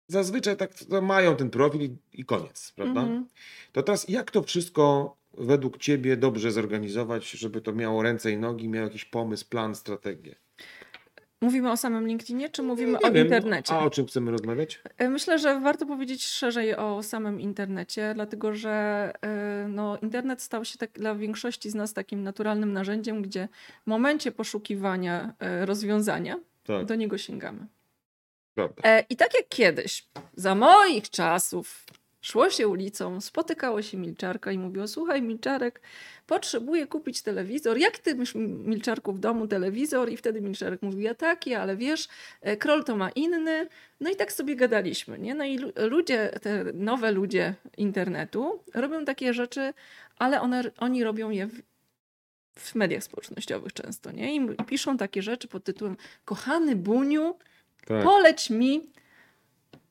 zazwyczaj 0.09 0.57
tak 0.57 0.71
mają 1.03 1.37
ten 1.37 1.51
profil 1.51 1.83
i, 1.83 1.97
i 2.13 2.25
koniec, 2.25 2.73
prawda? 2.77 3.01
Mhm. 3.01 3.27
To 3.73 3.83
teraz 3.83 4.09
jak 4.09 4.31
to 4.31 4.43
wszystko 4.43 5.18
według 5.35 5.79
Ciebie 5.79 6.17
dobrze 6.17 6.51
zorganizować, 6.53 7.31
żeby 7.31 7.61
to 7.61 7.73
miało 7.73 8.03
ręce 8.03 8.31
i 8.31 8.37
nogi, 8.37 8.69
miało 8.69 8.87
jakiś 8.87 9.05
pomysł, 9.05 9.49
plan, 9.49 9.75
strategię? 9.75 10.35
Mówimy 11.41 11.71
o 11.71 11.77
samym 11.77 12.07
LinkedInie, 12.09 12.49
czy 12.49 12.63
mówimy 12.63 12.93
Nie 12.93 13.09
o 13.09 13.13
wiem, 13.13 13.27
internecie? 13.27 13.75
A 13.75 13.79
o 13.79 13.91
czym 13.91 14.07
chcemy 14.07 14.31
rozmawiać? 14.31 14.81
E, 14.99 15.09
Myślę, 15.09 15.39
że 15.39 15.61
warto 15.61 15.87
powiedzieć 15.87 16.27
szerzej 16.27 16.77
o 16.77 17.03
samym 17.03 17.41
internecie, 17.41 18.13
dlatego 18.15 18.55
że 18.55 18.71
e, 19.23 19.67
no, 19.69 19.99
internet 20.03 20.43
stał 20.43 20.65
się 20.65 20.79
tak 20.79 20.91
dla 20.93 21.15
większości 21.15 21.71
z 21.71 21.75
nas 21.75 21.93
takim 21.93 22.23
naturalnym 22.23 22.73
narzędziem, 22.73 23.23
gdzie 23.23 23.49
w 23.85 23.87
momencie 23.87 24.33
poszukiwania 24.33 25.35
e, 25.39 25.67
rozwiązania 25.67 26.41
Tak, 26.65 26.87
do 26.87 26.95
niego 26.95 27.19
sięgamy. 27.19 27.67
prawda. 28.55 28.83
I 29.11 29.17
tak 29.17 29.35
jak 29.35 29.49
kiedyś, 29.49 30.09
za 30.37 30.55
moich 30.55 31.11
czasów, 31.11 31.85
szło 32.31 32.51
się 32.51 32.69
ulicą, 32.69 33.21
spotykało 33.21 33.83
się 33.83 33.97
Milczarka 33.97 34.53
i 34.53 34.59
mówiło: 34.59 34.89
Słuchaj, 34.89 35.23
Milczarek, 35.23 35.81
potrzebuję 36.27 36.87
kupić 36.87 37.23
telewizor. 37.23 37.79
Jak 37.79 37.99
ty 37.99 38.15
masz, 38.15 38.35
Milczarku, 38.71 39.13
w 39.13 39.19
domu 39.19 39.47
telewizor? 39.47 40.11
I 40.11 40.17
wtedy 40.17 40.41
Milczarek 40.41 40.83
mówił: 40.83 41.01
Ja 41.01 41.15
taki, 41.15 41.55
ale 41.55 41.77
wiesz, 41.77 42.09
e, 42.41 42.57
Kroll 42.57 42.85
to 42.85 42.97
ma 42.97 43.11
inny. 43.11 43.69
No 44.01 44.11
i 44.11 44.17
tak 44.17 44.33
sobie 44.33 44.57
gadaliśmy. 44.57 45.19
Nie? 45.19 45.35
No 45.35 45.45
i 45.45 45.59
lu- 45.59 45.73
ludzie, 45.77 46.31
te 46.43 46.65
nowe 46.75 47.13
ludzie 47.13 47.55
internetu 47.77 48.63
robią 48.75 49.05
takie 49.05 49.35
rzeczy, 49.35 49.73
ale 50.19 50.41
one, 50.41 50.71
oni 50.79 51.05
robią 51.05 51.31
je 51.31 51.47
w, 51.47 51.63
w 52.55 52.75
mediach 52.75 53.05
społecznościowych 53.05 53.73
często. 53.73 54.13
Nie? 54.13 54.37
I 54.37 54.41
piszą 54.67 54.97
takie 54.97 55.23
rzeczy 55.23 55.49
pod 55.49 55.65
tytułem: 55.65 55.97
Kochany 56.25 56.77
Buniu, 56.77 57.35
Tak. 57.87 58.05
poleć 58.05 58.51
mi 58.51 58.91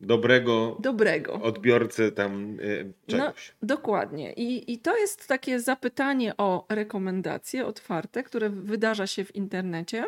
Dobrego 0.02 0.78
dobrego. 0.80 1.34
odbiorcę 1.34 2.12
tam 2.12 2.60
y, 2.60 2.94
czegoś. 3.08 3.56
Dokładnie. 3.62 4.34
I, 4.34 4.74
I 4.74 4.80
to 4.80 4.98
jest 4.98 5.28
takie 5.28 5.60
zapytanie 5.60 6.38
o 6.38 6.66
rekomendacje 6.70 7.66
otwarte, 7.66 8.24
które 8.24 8.50
wydarza 8.50 9.08
się 9.08 9.26
w 9.26 9.36
internecie. 9.36 10.06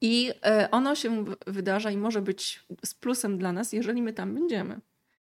I 0.00 0.32
e, 0.44 0.68
ono 0.70 0.94
się 0.94 1.24
wydarza 1.46 1.90
i 1.90 1.96
może 1.96 2.22
być 2.22 2.66
z 2.84 2.94
plusem 2.94 3.38
dla 3.38 3.52
nas, 3.52 3.72
jeżeli 3.72 4.02
my 4.02 4.12
tam 4.12 4.34
będziemy. 4.34 4.80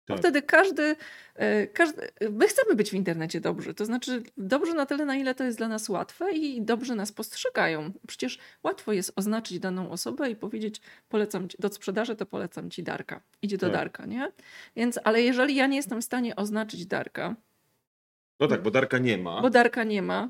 Tak. 0.07 0.19
wtedy 0.19 0.43
każdy, 0.43 0.97
e, 1.35 1.67
każdy. 1.67 2.09
My 2.31 2.49
chcemy 2.49 2.75
być 2.75 2.91
w 2.91 2.95
internecie 2.95 3.41
dobrzy. 3.41 3.75
To 3.75 3.85
znaczy, 3.85 4.23
dobrze 4.37 4.75
na 4.75 4.87
tyle, 4.87 5.05
na 5.07 5.17
ile 5.17 5.35
to 5.35 5.45
jest 5.45 5.59
dla 5.59 5.69
nas 5.69 5.89
łatwe 5.89 6.33
i 6.33 6.63
dobrze 6.63 6.95
nas 6.95 7.13
postrzegają. 7.13 7.93
Przecież 8.09 8.39
łatwo 8.63 8.93
jest 8.93 9.13
oznaczyć 9.17 9.59
daną 9.59 9.91
osobę 9.91 10.31
i 10.31 10.37
powiedzieć, 10.37 10.81
polecam 11.09 11.49
ci, 11.49 11.57
do 11.61 11.69
sprzedaży, 11.69 12.17
to 12.17 12.27
polecam 12.27 12.71
ci 12.71 12.83
Darka. 12.83 13.21
Idzie 13.43 13.59
do 13.59 13.67
Tak. 13.67 13.75
Darka, 13.75 14.07
nie? 14.07 14.33
Więc, 14.77 14.99
ale 15.05 15.23
jeżeli 15.23 15.55
ja 15.55 15.67
nie 15.67 15.77
jestem 15.77 16.01
w 16.01 16.05
stanie 16.05 16.37
oznaczyć 16.37 16.87
Darka, 16.87 17.37
No 18.41 18.49
tak, 18.49 18.63
bo 18.63 18.71
Darka 18.71 18.99
nie 18.99 19.19
ma. 19.19 19.43
bo 19.43 19.51
Darka 19.51 19.85
nie 19.85 20.03
ma, 20.03 20.29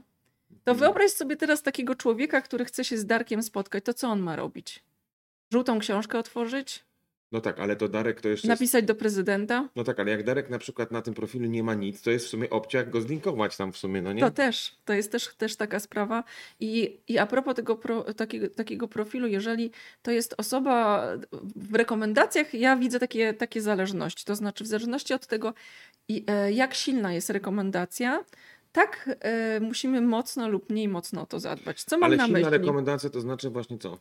to 0.64 0.72
Mhm. 0.72 0.78
wyobraź 0.78 1.10
sobie 1.10 1.36
teraz 1.36 1.62
takiego 1.62 1.94
człowieka, 1.94 2.40
który 2.40 2.64
chce 2.64 2.84
się 2.84 2.98
z 2.98 3.06
Darkiem 3.06 3.42
spotkać, 3.42 3.84
to 3.84 3.94
co 3.94 4.08
on 4.08 4.20
ma 4.20 4.36
robić? 4.36 4.84
Żółtą 5.52 5.78
książkę 5.78 6.18
otworzyć? 6.18 6.84
No 7.32 7.40
tak, 7.40 7.60
ale 7.60 7.76
to 7.76 7.88
Darek 7.88 8.20
to 8.20 8.28
jeszcze 8.28 8.48
jest... 8.48 8.60
Napisać 8.60 8.84
do 8.84 8.94
prezydenta? 8.94 9.68
No 9.76 9.84
tak, 9.84 10.00
ale 10.00 10.10
jak 10.10 10.24
Darek 10.24 10.50
na 10.50 10.58
przykład 10.58 10.90
na 10.90 11.02
tym 11.02 11.14
profilu 11.14 11.46
nie 11.46 11.62
ma 11.62 11.74
nic, 11.74 12.02
to 12.02 12.10
jest 12.10 12.26
w 12.26 12.28
sumie 12.28 12.50
opcja, 12.50 12.80
jak 12.80 12.90
go 12.90 13.00
zlinkować 13.00 13.56
tam 13.56 13.72
w 13.72 13.76
sumie, 13.78 14.02
no 14.02 14.12
nie? 14.12 14.20
To 14.20 14.30
też, 14.30 14.76
to 14.84 14.92
jest 14.92 15.12
też, 15.12 15.34
też 15.34 15.56
taka 15.56 15.80
sprawa. 15.80 16.24
I, 16.60 17.00
i 17.08 17.18
a 17.18 17.26
propos 17.26 17.54
tego 17.54 17.76
pro, 17.76 18.14
takiego, 18.14 18.48
takiego 18.48 18.88
profilu, 18.88 19.26
jeżeli 19.26 19.70
to 20.02 20.10
jest 20.10 20.34
osoba 20.38 21.06
w 21.56 21.74
rekomendacjach, 21.74 22.54
ja 22.54 22.76
widzę 22.76 22.98
takie, 22.98 23.34
takie 23.34 23.62
zależności. 23.62 24.24
To 24.24 24.34
znaczy, 24.34 24.64
w 24.64 24.66
zależności 24.66 25.14
od 25.14 25.26
tego, 25.26 25.54
e, 26.26 26.52
jak 26.52 26.74
silna 26.74 27.12
jest 27.12 27.30
rekomendacja, 27.30 28.24
tak 28.72 29.10
e, 29.20 29.60
musimy 29.60 30.00
mocno 30.00 30.48
lub 30.48 30.70
mniej 30.70 30.88
mocno 30.88 31.22
o 31.22 31.26
to 31.26 31.40
zadbać. 31.40 31.84
Co 31.84 31.98
mam 31.98 32.04
ale 32.04 32.16
na 32.16 32.24
silna 32.24 32.38
myśli? 32.38 32.58
rekomendacja 32.58 33.10
to 33.10 33.20
znaczy 33.20 33.50
właśnie 33.50 33.78
co? 33.78 33.98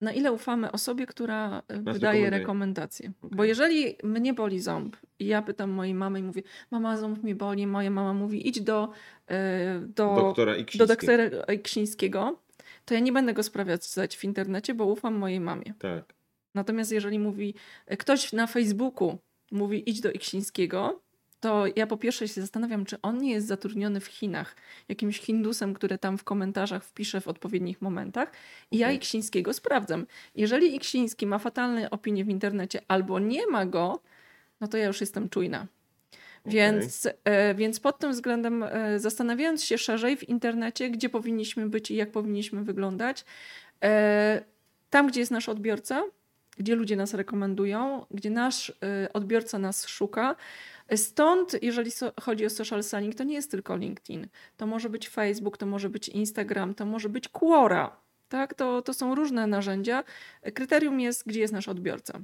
Na 0.00 0.12
ile 0.12 0.32
ufamy 0.32 0.72
osobie, 0.72 1.06
która 1.06 1.62
e, 1.68 1.82
Nas 1.82 1.94
wydaje 1.94 2.30
rekomendacje? 2.30 3.12
Bo 3.22 3.28
Okej. 3.28 3.48
jeżeli 3.48 3.96
mnie 4.04 4.34
boli 4.34 4.60
ząb 4.60 4.96
i 5.18 5.26
ja 5.26 5.42
pytam 5.42 5.70
mojej 5.70 5.94
mamy 5.94 6.20
i 6.20 6.22
mówię, 6.22 6.42
mama 6.70 6.96
ząb 6.96 7.22
mi 7.24 7.34
boli, 7.34 7.66
moja 7.66 7.90
mama 7.90 8.12
mówi 8.14 8.48
idź 8.48 8.60
do, 8.60 8.92
e, 9.26 9.80
do, 9.80 10.14
Doktora 10.14 10.52
do 10.52 10.58
Iksińskiego. 10.58 10.86
doktora 10.86 11.26
Ksińskiego, 11.62 12.38
to 12.84 12.94
ja 12.94 13.00
nie 13.00 13.12
będę 13.12 13.34
go 13.34 13.42
sprawdzać 13.42 14.16
w 14.16 14.24
internecie, 14.24 14.74
bo 14.74 14.84
ufam 14.86 15.14
mojej 15.14 15.40
mamie. 15.40 15.74
Tak. 15.78 16.14
Natomiast 16.54 16.92
jeżeli 16.92 17.18
mówi 17.18 17.54
e, 17.86 17.96
ktoś 17.96 18.32
na 18.32 18.46
Facebooku 18.46 19.18
mówi 19.52 19.90
idź 19.90 20.00
do 20.00 20.12
Iksińskiego, 20.12 21.00
to 21.40 21.64
ja 21.76 21.86
po 21.86 21.96
pierwsze 21.96 22.28
się 22.28 22.40
zastanawiam, 22.40 22.84
czy 22.84 23.00
on 23.02 23.18
nie 23.18 23.32
jest 23.32 23.46
zatrudniony 23.46 24.00
w 24.00 24.06
Chinach 24.06 24.56
jakimś 24.88 25.20
Hindusem, 25.20 25.74
który 25.74 25.98
tam 25.98 26.18
w 26.18 26.24
komentarzach 26.24 26.84
wpisze 26.84 27.20
w 27.20 27.28
odpowiednich 27.28 27.82
momentach. 27.82 28.32
I 28.70 28.78
ja. 28.78 28.92
Iksińskiego 28.92 29.52
sprawdzam. 29.52 30.06
Jeżeli 30.34 30.76
Iksiński 30.76 31.26
ma 31.26 31.38
fatalne 31.38 31.90
opinie 31.90 32.24
w 32.24 32.28
internecie 32.28 32.80
albo 32.88 33.18
nie 33.18 33.46
ma 33.46 33.66
go, 33.66 34.00
no 34.60 34.68
to 34.68 34.76
ja 34.76 34.86
już 34.86 35.00
jestem 35.00 35.28
czujna. 35.28 35.66
Więc, 36.46 37.08
e, 37.24 37.54
więc 37.54 37.80
pod 37.80 37.98
tym 37.98 38.12
względem, 38.12 38.62
e, 38.62 38.98
zastanawiając 38.98 39.64
się 39.64 39.78
szerzej 39.78 40.16
w 40.16 40.28
internecie, 40.28 40.90
gdzie 40.90 41.08
powinniśmy 41.08 41.68
być 41.68 41.90
i 41.90 41.96
jak 41.96 42.10
powinniśmy 42.10 42.64
wyglądać, 42.64 43.24
e, 43.82 44.42
tam, 44.90 45.08
gdzie 45.08 45.20
jest 45.20 45.32
nasz 45.32 45.48
odbiorca, 45.48 46.04
gdzie 46.60 46.74
ludzie 46.74 46.96
nas 46.96 47.14
rekomendują, 47.14 48.06
gdzie 48.10 48.30
nasz 48.30 48.70
e, 48.70 49.12
odbiorca 49.12 49.58
nas 49.58 49.86
szuka. 49.86 50.36
Stąd, 50.96 51.62
jeżeli 51.62 51.90
chodzi 52.20 52.46
o 52.46 52.50
social 52.50 52.82
selling, 52.82 53.14
to 53.14 53.24
nie 53.24 53.34
jest 53.34 53.50
tylko 53.50 53.76
LinkedIn. 53.76 54.26
To 54.56 54.66
może 54.66 54.90
być 54.90 55.08
Facebook, 55.08 55.56
to 55.56 55.66
może 55.66 55.88
być 55.88 56.08
Instagram, 56.08 56.74
to 56.74 56.86
może 56.86 57.08
być 57.08 57.28
Quora. 57.28 57.96
Tak? 58.28 58.54
To, 58.54 58.82
to 58.82 58.94
są 58.94 59.14
różne 59.14 59.46
narzędzia. 59.46 60.04
Kryterium 60.54 61.00
jest, 61.00 61.26
gdzie 61.26 61.40
jest 61.40 61.52
nasz 61.52 61.68
odbiorca. 61.68 62.20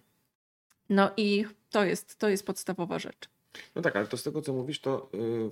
No 0.88 1.10
i 1.16 1.44
to 1.70 1.84
jest, 1.84 2.18
to 2.18 2.28
jest 2.28 2.46
podstawowa 2.46 2.98
rzecz. 2.98 3.28
No 3.74 3.82
tak, 3.82 3.96
ale 3.96 4.06
to 4.06 4.16
z 4.16 4.22
tego, 4.22 4.42
co 4.42 4.52
mówisz, 4.52 4.80
to 4.80 5.10
yy, 5.12 5.50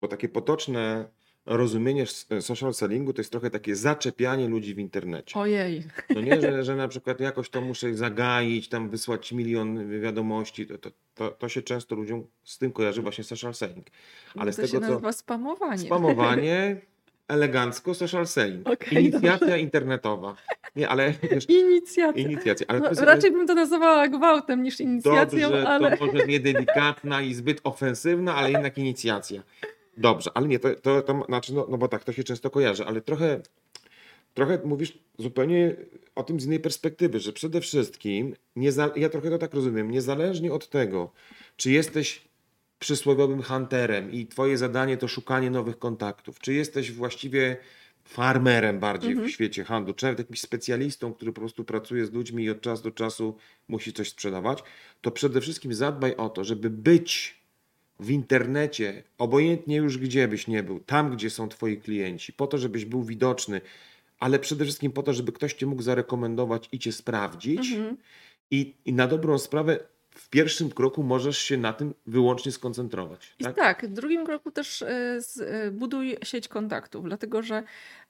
bo 0.00 0.08
takie 0.08 0.28
potoczne 0.28 1.08
rozumienie 1.56 2.02
s- 2.02 2.26
social 2.40 2.74
sellingu 2.74 3.12
to 3.12 3.20
jest 3.20 3.30
trochę 3.30 3.50
takie 3.50 3.76
zaczepianie 3.76 4.48
ludzi 4.48 4.74
w 4.74 4.78
internecie. 4.78 5.38
Ojej. 5.40 5.82
No 6.14 6.20
nie, 6.20 6.40
że, 6.40 6.64
że 6.64 6.76
na 6.76 6.88
przykład 6.88 7.20
jakoś 7.20 7.50
to 7.50 7.60
muszę 7.60 7.94
zagaić, 7.94 8.68
tam 8.68 8.88
wysłać 8.90 9.32
milion 9.32 10.00
wiadomości, 10.00 10.66
to, 10.66 10.78
to, 10.78 10.90
to, 11.14 11.30
to 11.30 11.48
się 11.48 11.62
często 11.62 11.94
ludziom 11.94 12.26
z 12.44 12.58
tym 12.58 12.72
kojarzy 12.72 13.02
właśnie 13.02 13.24
social 13.24 13.54
selling. 13.54 13.86
Ale 14.36 14.52
z 14.52 14.56
to 14.56 14.62
tego, 14.62 14.72
się 14.72 14.80
co- 14.80 14.90
nazywa 14.90 15.12
spamowanie. 15.12 15.78
Spamowanie, 15.78 16.76
elegancko 17.28 17.94
social 17.94 18.26
selling. 18.26 18.68
Okej, 18.68 19.04
Inicjacja 19.04 19.56
internetowa. 19.56 20.36
Nie, 20.76 20.88
ale 20.88 21.14
wiesz, 21.30 21.50
Inicjacja. 21.50 22.22
inicjacja. 22.22 22.66
Ale 22.68 22.80
No, 22.80 22.88
jest, 22.88 23.00
raczej 23.00 23.30
bym 23.32 23.46
to 23.46 23.54
nazywała 23.54 24.08
gwałtem 24.08 24.62
niż 24.62 24.80
inicjacją, 24.80 25.50
Dobrze, 25.50 25.68
ale 25.68 25.96
to 25.96 26.06
może 26.06 26.26
niedelikatna 26.26 27.22
i 27.22 27.34
zbyt 27.34 27.60
ofensywna, 27.64 28.34
ale 28.34 28.50
jednak 28.52 28.78
inicjacja. 28.78 29.42
Dobrze, 29.98 30.30
ale 30.34 30.48
nie, 30.48 30.58
to, 30.58 30.74
to, 30.74 31.02
to 31.02 31.24
znaczy, 31.28 31.54
no, 31.54 31.66
no 31.70 31.78
bo 31.78 31.88
tak, 31.88 32.04
to 32.04 32.12
się 32.12 32.24
często 32.24 32.50
kojarzy, 32.50 32.84
ale 32.86 33.00
trochę, 33.00 33.40
trochę 34.34 34.58
mówisz 34.64 34.98
zupełnie 35.18 35.76
o 36.14 36.22
tym 36.22 36.40
z 36.40 36.46
innej 36.46 36.60
perspektywy, 36.60 37.20
że 37.20 37.32
przede 37.32 37.60
wszystkim, 37.60 38.34
nieza, 38.56 38.90
ja 38.96 39.08
trochę 39.08 39.30
to 39.30 39.38
tak 39.38 39.54
rozumiem, 39.54 39.90
niezależnie 39.90 40.52
od 40.52 40.68
tego, 40.68 41.12
czy 41.56 41.70
jesteś 41.70 42.28
przysłowiowym 42.78 43.42
hunterem 43.42 44.12
i 44.12 44.26
twoje 44.26 44.58
zadanie 44.58 44.96
to 44.96 45.08
szukanie 45.08 45.50
nowych 45.50 45.78
kontaktów, 45.78 46.38
czy 46.40 46.52
jesteś 46.54 46.92
właściwie 46.92 47.56
farmerem 48.04 48.78
bardziej 48.80 49.10
Mhm. 49.10 49.28
w 49.28 49.32
świecie 49.32 49.64
handlu, 49.64 49.94
czy 49.94 50.04
nawet 50.06 50.18
jakimś 50.18 50.40
specjalistą, 50.40 51.14
który 51.14 51.32
po 51.32 51.40
prostu 51.40 51.64
pracuje 51.64 52.06
z 52.06 52.12
ludźmi 52.12 52.44
i 52.44 52.50
od 52.50 52.60
czasu 52.60 52.82
do 52.82 52.90
czasu 52.90 53.36
musi 53.68 53.92
coś 53.92 54.08
sprzedawać, 54.08 54.62
to 55.00 55.10
przede 55.10 55.40
wszystkim 55.40 55.74
zadbaj 55.74 56.16
o 56.16 56.28
to, 56.28 56.44
żeby 56.44 56.70
być 56.70 57.37
w 58.00 58.10
internecie, 58.10 59.02
obojętnie 59.18 59.76
już 59.76 59.98
gdzie 59.98 60.28
byś 60.28 60.46
nie 60.46 60.62
był, 60.62 60.80
tam 60.80 61.10
gdzie 61.16 61.30
są 61.30 61.48
twoi 61.48 61.76
klienci, 61.76 62.32
po 62.32 62.46
to, 62.46 62.58
żebyś 62.58 62.84
był 62.84 63.02
widoczny, 63.02 63.60
ale 64.18 64.38
przede 64.38 64.64
wszystkim 64.64 64.92
po 64.92 65.02
to, 65.02 65.12
żeby 65.12 65.32
ktoś 65.32 65.54
cię 65.54 65.66
mógł 65.66 65.82
zarekomendować 65.82 66.68
i 66.72 66.78
cię 66.78 66.92
sprawdzić. 66.92 67.72
Mhm. 67.72 67.96
I, 68.50 68.74
I 68.84 68.92
na 68.92 69.06
dobrą 69.06 69.38
sprawę 69.38 69.78
w 70.10 70.28
pierwszym 70.28 70.70
kroku 70.70 71.02
możesz 71.02 71.38
się 71.38 71.56
na 71.56 71.72
tym 71.72 71.94
wyłącznie 72.06 72.52
skoncentrować. 72.52 73.34
I 73.38 73.44
Tak? 73.44 73.56
tak, 73.56 73.86
w 73.86 73.92
drugim 73.92 74.26
kroku 74.26 74.50
też 74.50 74.82
e, 74.82 75.18
e, 75.40 75.70
buduj 75.70 76.16
sieć 76.24 76.48
kontaktów, 76.48 77.04
dlatego 77.04 77.42
że 77.42 77.62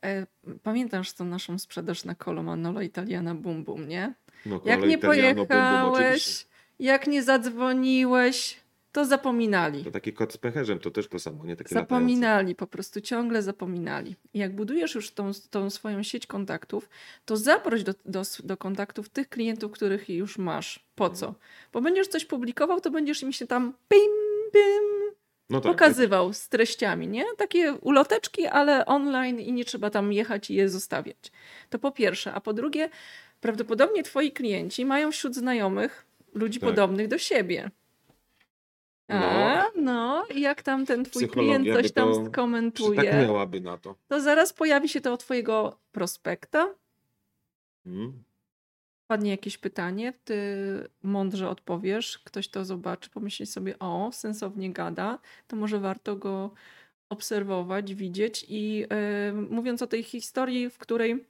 e, 0.04 0.26
pamiętasz 0.62 1.12
tą 1.12 1.24
naszą 1.24 1.58
sprzedaż 1.58 2.04
na 2.04 2.14
Colo 2.14 2.42
Manolo 2.42 2.82
Italiana 2.82 3.34
Bum 3.34 3.64
Bum, 3.64 3.88
nie? 3.88 4.14
No, 4.46 4.60
Jak 4.64 4.80
nie 4.80 4.94
Italiano, 4.96 5.34
bum, 5.34 5.46
bum, 5.46 5.46
pojechałeś, 5.46 6.06
oczywiście. 6.06 6.44
jak 6.78 7.06
nie 7.06 7.22
zadzwoniłeś, 7.22 8.56
to 8.98 9.04
zapominali. 9.04 9.84
To 9.84 9.90
taki 9.90 10.12
kot 10.12 10.32
z 10.32 10.36
pęcherzem, 10.36 10.78
to 10.78 10.90
też 10.90 11.08
to 11.08 11.18
samo, 11.18 11.44
nie 11.44 11.56
takie 11.56 11.74
latające. 11.74 11.94
Zapominali, 11.94 12.54
po 12.54 12.66
prostu 12.66 13.00
ciągle 13.00 13.42
zapominali. 13.42 14.16
I 14.34 14.38
jak 14.38 14.54
budujesz 14.54 14.94
już 14.94 15.10
tą, 15.10 15.30
tą 15.50 15.70
swoją 15.70 16.02
sieć 16.02 16.26
kontaktów, 16.26 16.88
to 17.24 17.36
zaproś 17.36 17.82
do, 17.82 17.94
do, 18.04 18.22
do 18.44 18.56
kontaktów 18.56 19.08
tych 19.08 19.28
klientów, 19.28 19.72
których 19.72 20.08
już 20.08 20.38
masz. 20.38 20.86
Po 20.94 21.10
co? 21.10 21.34
Bo 21.72 21.80
będziesz 21.80 22.08
coś 22.08 22.24
publikował, 22.24 22.80
to 22.80 22.90
będziesz 22.90 23.22
im 23.22 23.32
się 23.32 23.46
tam 23.46 23.74
pim, 23.88 24.12
pim, 24.52 25.14
No 25.50 25.60
tak, 25.60 25.72
pokazywał 25.72 26.32
z 26.32 26.48
treściami, 26.48 27.08
nie? 27.08 27.24
Takie 27.36 27.72
uloteczki, 27.72 28.46
ale 28.46 28.86
online 28.86 29.40
i 29.40 29.52
nie 29.52 29.64
trzeba 29.64 29.90
tam 29.90 30.12
jechać 30.12 30.50
i 30.50 30.54
je 30.54 30.68
zostawiać. 30.68 31.32
To 31.70 31.78
po 31.78 31.90
pierwsze. 31.90 32.34
A 32.34 32.40
po 32.40 32.52
drugie, 32.52 32.88
prawdopodobnie 33.40 34.02
twoi 34.02 34.32
klienci 34.32 34.84
mają 34.84 35.12
wśród 35.12 35.34
znajomych 35.34 36.06
ludzi 36.34 36.60
Tak. 36.60 36.68
podobnych 36.70 37.08
do 37.08 37.18
siebie. 37.18 37.70
A, 39.08 39.64
no, 39.76 40.24
i 40.34 40.40
jak 40.40 40.62
tam 40.62 40.86
ten 40.86 41.04
twój 41.04 41.28
klient 41.28 41.66
coś 41.74 41.92
tam 41.92 42.08
to 42.08 42.26
skomentuje, 42.26 42.98
Przytaknęłaby 43.00 43.60
na 43.60 43.78
to. 43.78 43.94
to 44.08 44.20
zaraz 44.20 44.52
pojawi 44.52 44.88
się 44.88 45.00
to 45.00 45.12
od 45.12 45.20
twojego 45.20 45.78
prospekta, 45.92 46.74
Mm. 47.86 48.22
padnie 49.06 49.30
jakieś 49.30 49.58
pytanie, 49.58 50.12
ty 50.24 50.36
mądrze 51.02 51.48
odpowiesz, 51.48 52.18
ktoś 52.18 52.48
to 52.48 52.64
zobaczy, 52.64 53.10
pomyśli 53.10 53.46
sobie, 53.46 53.78
o, 53.78 54.10
sensownie 54.12 54.72
gada, 54.72 55.18
to 55.46 55.56
może 55.56 55.80
warto 55.80 56.16
go 56.16 56.50
obserwować, 57.08 57.94
widzieć. 57.94 58.46
I 58.48 58.84
e, 58.90 59.32
mówiąc 59.32 59.82
o 59.82 59.86
tej 59.86 60.02
historii, 60.02 60.70
w 60.70 60.78
której 60.78 61.26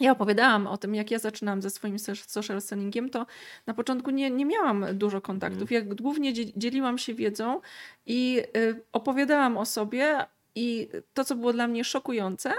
ja 0.00 0.12
opowiadałam 0.12 0.66
o 0.66 0.76
tym, 0.78 0.94
jak 0.94 1.10
ja 1.10 1.18
zaczynałam 1.18 1.62
ze 1.62 1.70
swoim 1.70 1.98
so- 1.98 2.14
social 2.16 2.60
sellingiem, 2.60 3.10
to 3.10 3.26
na 3.66 3.74
początku 3.74 4.10
nie, 4.10 4.30
nie 4.30 4.44
miałam 4.46 4.86
dużo 4.92 5.20
kontaktów. 5.20 5.70
Ja 5.70 5.80
głównie 5.82 6.32
dzie- 6.32 6.52
dzieliłam 6.58 6.98
się 6.98 7.14
wiedzą 7.14 7.60
i 8.06 8.42
y, 8.56 8.82
opowiadałam 8.92 9.58
o 9.58 9.66
sobie 9.66 10.18
i 10.54 10.88
to, 11.14 11.24
co 11.24 11.34
było 11.34 11.52
dla 11.52 11.66
mnie 11.68 11.84
szokujące, 11.84 12.52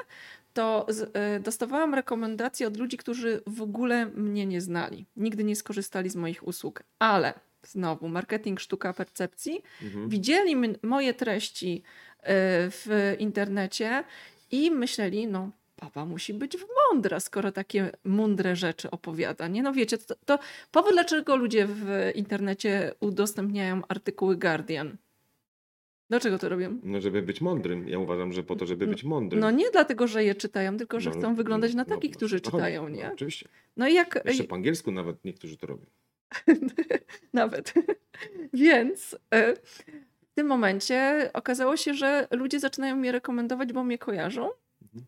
to 0.53 0.87
y, 1.37 1.39
dostawałam 1.39 1.93
rekomendacje 1.93 2.67
od 2.67 2.77
ludzi, 2.77 2.97
którzy 2.97 3.41
w 3.47 3.61
ogóle 3.61 4.05
mnie 4.05 4.45
nie 4.45 4.61
znali. 4.61 5.05
Nigdy 5.15 5.43
nie 5.43 5.55
skorzystali 5.55 6.09
z 6.09 6.15
moich 6.15 6.47
usług. 6.47 6.83
Ale 6.99 7.33
znowu, 7.63 8.07
marketing, 8.09 8.59
sztuka 8.59 8.93
percepcji, 8.93 9.63
Mhm. 9.81 10.09
widzieli 10.09 10.55
moje 10.83 11.13
treści 11.13 11.83
y, 12.19 12.23
w 12.69 13.15
internecie 13.19 14.03
i 14.51 14.71
myśleli, 14.71 15.27
no 15.27 15.49
papa 15.83 16.05
musi 16.05 16.33
być 16.33 16.57
mądra, 16.91 17.19
skoro 17.19 17.51
takie 17.51 17.91
mądre 18.03 18.55
rzeczy 18.55 18.91
opowiada. 18.91 19.47
Nie, 19.47 19.63
no 19.63 19.73
wiecie, 19.73 19.97
to, 19.97 20.15
to 20.25 20.39
powód, 20.71 20.93
dlaczego 20.93 21.35
ludzie 21.35 21.67
w 21.67 22.11
internecie 22.15 22.93
udostępniają 22.99 23.81
artykuły 23.87 24.37
Guardian. 24.37 24.97
Dlaczego 26.09 26.39
to 26.39 26.49
robią? 26.49 26.79
No, 26.83 27.01
żeby 27.01 27.21
być 27.21 27.41
mądrym. 27.41 27.89
Ja 27.89 27.99
uważam, 27.99 28.33
że 28.33 28.43
po 28.43 28.55
to, 28.55 28.65
żeby 28.65 28.87
być 28.87 29.03
mądrym. 29.03 29.41
No 29.41 29.51
nie 29.51 29.71
dlatego, 29.71 30.07
że 30.07 30.23
je 30.23 30.35
czytają, 30.35 30.77
tylko 30.77 30.99
że 30.99 31.09
No, 31.09 31.15
chcą 31.15 31.35
wyglądać 31.35 31.73
na 31.73 31.83
no, 31.83 31.95
takich, 31.95 32.11
no, 32.11 32.17
którzy 32.17 32.35
no, 32.35 32.51
czytają, 32.51 32.83
no, 32.83 32.89
nie? 32.89 33.11
Oczywiście. 33.13 33.47
No 33.77 33.87
i 33.87 33.93
jak... 33.93 34.23
Jeszcze 34.25 34.43
po 34.43 34.55
angielsku 34.55 34.91
nawet 34.91 35.25
niektórzy 35.25 35.57
to 35.57 35.67
robią. 35.67 35.85
Nawet. 37.33 37.73
Więc 38.53 39.17
e, 39.33 39.55
w 40.21 40.35
tym 40.35 40.47
momencie 40.47 41.29
okazało 41.33 41.77
się, 41.77 41.93
że 41.93 42.27
ludzie 42.31 42.59
zaczynają 42.59 42.95
mnie 42.95 43.11
rekomendować, 43.11 43.73
bo 43.73 43.83
mnie 43.83 43.97
kojarzą. 43.97 44.49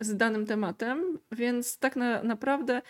Z 0.01 0.17
danym 0.17 0.45
tematem, 0.45 1.19
więc 1.31 1.77
tak 1.79 1.95
na, 1.95 2.23
naprawdę 2.23 2.81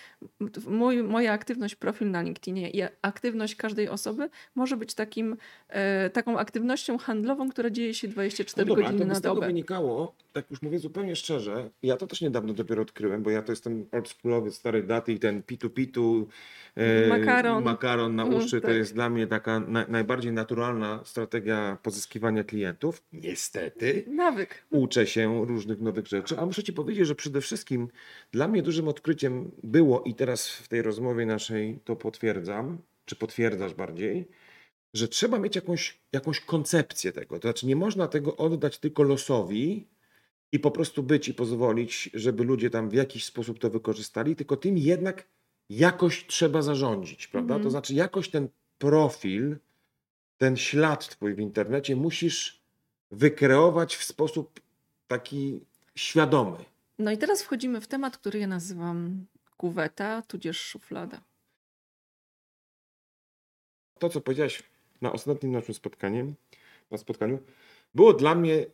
mój, 0.68 1.04
moja 1.04 1.32
aktywność, 1.34 1.76
profil 1.76 2.12
na 2.12 2.22
LinkedInie 2.22 2.70
i 2.70 2.82
aktywność 3.02 3.56
każdej 3.56 3.90
osoby 3.90 4.30
może 4.56 4.78
być 4.78 4.94
takim, 4.94 5.38
e, 5.70 6.10
taką 6.10 6.38
aktywnością 6.40 6.98
handlową, 6.98 7.50
która 7.50 7.70
dzieje 7.70 7.94
się 7.94 8.08
24 8.08 8.70
No 8.70 8.76
dobra, 8.76 8.84
godziny 8.86 9.02
to 9.06 9.08
na 9.10 9.16
z 9.16 9.22
tego 9.22 9.36
dobę. 9.36 9.48
wynikało, 9.48 10.16
tak 10.34 10.52
już 10.52 10.62
mówię 10.62 10.80
zupełnie 10.80 11.16
szczerze, 11.16 11.70
ja 11.84 11.98
to 11.98 12.08
też 12.08 12.22
niedawno 12.22 12.54
dopiero 12.54 12.82
odkryłem, 12.82 13.24
bo 13.24 13.30
ja 13.30 13.42
to 13.42 13.52
jestem 13.52 13.86
oldschoolowy 13.92 14.52
starej 14.52 14.84
daty 14.84 15.14
i 15.14 15.20
ten 15.20 15.44
pitu 15.44 15.70
pitu, 15.70 16.28
e, 16.76 17.08
Makaron. 17.08 17.64
makaron 17.64 18.16
na 18.16 18.24
Mm, 18.24 18.36
uszy, 18.38 18.62
to 18.62 18.68
tak. 18.68 18.76
jest 18.78 18.94
dla 18.94 19.10
mnie 19.10 19.28
taka 19.28 19.60
na, 19.60 19.86
najbardziej 19.88 20.32
naturalna 20.32 21.00
strategia 21.04 21.78
pozyskiwania 21.84 22.44
klientów. 22.44 23.04
Niestety. 23.14 24.04
Nawyk. 24.08 24.66
uczę 24.70 25.08
się 25.08 25.46
różnych 25.46 25.82
nowych 25.82 26.08
rzeczy, 26.08 26.38
a 26.40 26.46
muszę 26.46 26.64
Ci 26.64 26.74
powiedzieć, 26.74 26.85
że 27.06 27.16
przede 27.16 27.42
wszystkim 27.42 27.88
dla 28.32 28.48
mnie 28.48 28.62
dużym 28.62 28.88
odkryciem 28.88 29.52
było 29.64 30.04
i 30.04 30.16
teraz 30.16 30.50
w 30.50 30.68
tej 30.68 30.82
rozmowie 30.82 31.26
naszej 31.26 31.80
to 31.84 31.96
potwierdzam, 31.96 32.78
czy 33.06 33.16
potwierdzasz 33.16 33.74
bardziej, 33.74 34.28
że 34.94 35.08
trzeba 35.08 35.40
mieć 35.40 35.56
jakąś, 35.56 36.00
jakąś 36.12 36.40
koncepcję 36.40 37.12
tego. 37.12 37.40
To 37.40 37.48
znaczy 37.48 37.68
nie 37.68 37.76
można 37.76 38.08
tego 38.08 38.38
oddać 38.38 38.80
tylko 38.80 39.04
losowi 39.04 39.88
i 40.52 40.60
po 40.60 40.72
prostu 40.72 41.04
być 41.04 41.28
i 41.28 41.34
pozwolić, 41.34 42.10
żeby 42.14 42.44
ludzie 42.44 42.70
tam 42.70 42.90
w 42.90 42.94
jakiś 42.94 43.26
sposób 43.26 43.60
to 43.60 43.70
wykorzystali, 43.70 44.36
tylko 44.36 44.58
tym 44.58 44.78
jednak 44.78 45.28
jakoś 45.70 46.28
trzeba 46.28 46.62
zarządzić, 46.62 47.28
prawda? 47.28 47.54
Mhm. 47.54 47.64
To 47.64 47.70
znaczy 47.70 47.94
jakoś 47.94 48.30
ten 48.30 48.50
profil, 48.78 49.58
ten 50.38 50.58
ślad 50.58 51.08
twój 51.10 51.36
w 51.36 51.40
internecie 51.40 51.96
musisz 51.96 52.62
wykreować 53.12 53.96
w 53.96 54.04
sposób 54.04 54.60
taki 55.08 55.60
świadomy. 55.96 56.58
No 57.00 57.12
i 57.12 57.18
teraz 57.18 57.44
wchodzimy 57.44 57.82
w 57.82 57.88
temat, 57.88 58.18
który 58.18 58.40
ja 58.40 58.48
nazywam 58.48 59.26
kuweta, 59.58 60.22
tudzież 60.22 60.60
szuflada. 60.62 61.22
To, 64.00 64.10
co 64.10 64.22
powiedziałeś 64.22 64.64
na 65.02 65.12
ostatnim 65.12 65.52
naszym 65.52 65.74
spotkaniu, 65.74 66.34
na 66.92 66.98
spotkaniu, 66.98 67.40
było 67.96 68.14
dla 68.14 68.36
mnie 68.36 68.66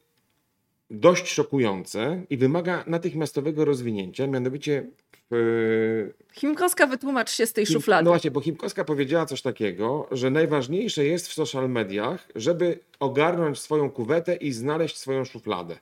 dość 0.89 1.27
szokujące 1.27 2.25
i 2.29 2.38
wymaga 2.38 2.84
natychmiastowego 2.88 3.65
rozwinięcia, 3.65 4.27
mianowicie 4.27 4.88
w 5.31 6.10
Chimkowska, 6.34 6.88
wytłumacz 6.88 7.31
się 7.31 7.45
z 7.45 7.53
tej 7.53 7.65
Him- 7.65 7.73
szuflady. 7.73 8.05
No 8.05 8.12
właśnie, 8.12 8.31
bo 8.31 8.41
Chimkowska 8.41 8.84
powiedziała 8.84 9.25
coś 9.25 9.41
takiego, 9.41 10.07
że 10.12 10.29
najważniejsze 10.29 11.05
jest 11.05 11.27
w 11.27 11.34
social 11.34 11.69
mediach, 11.69 12.27
żeby 12.36 12.79
ogarnąć 12.99 13.60
swoją 13.60 13.89
kuwetę 13.89 14.36
i 14.36 14.51
znaleźć 14.51 14.97
swoją 14.97 15.25
szufladę. 15.25 15.77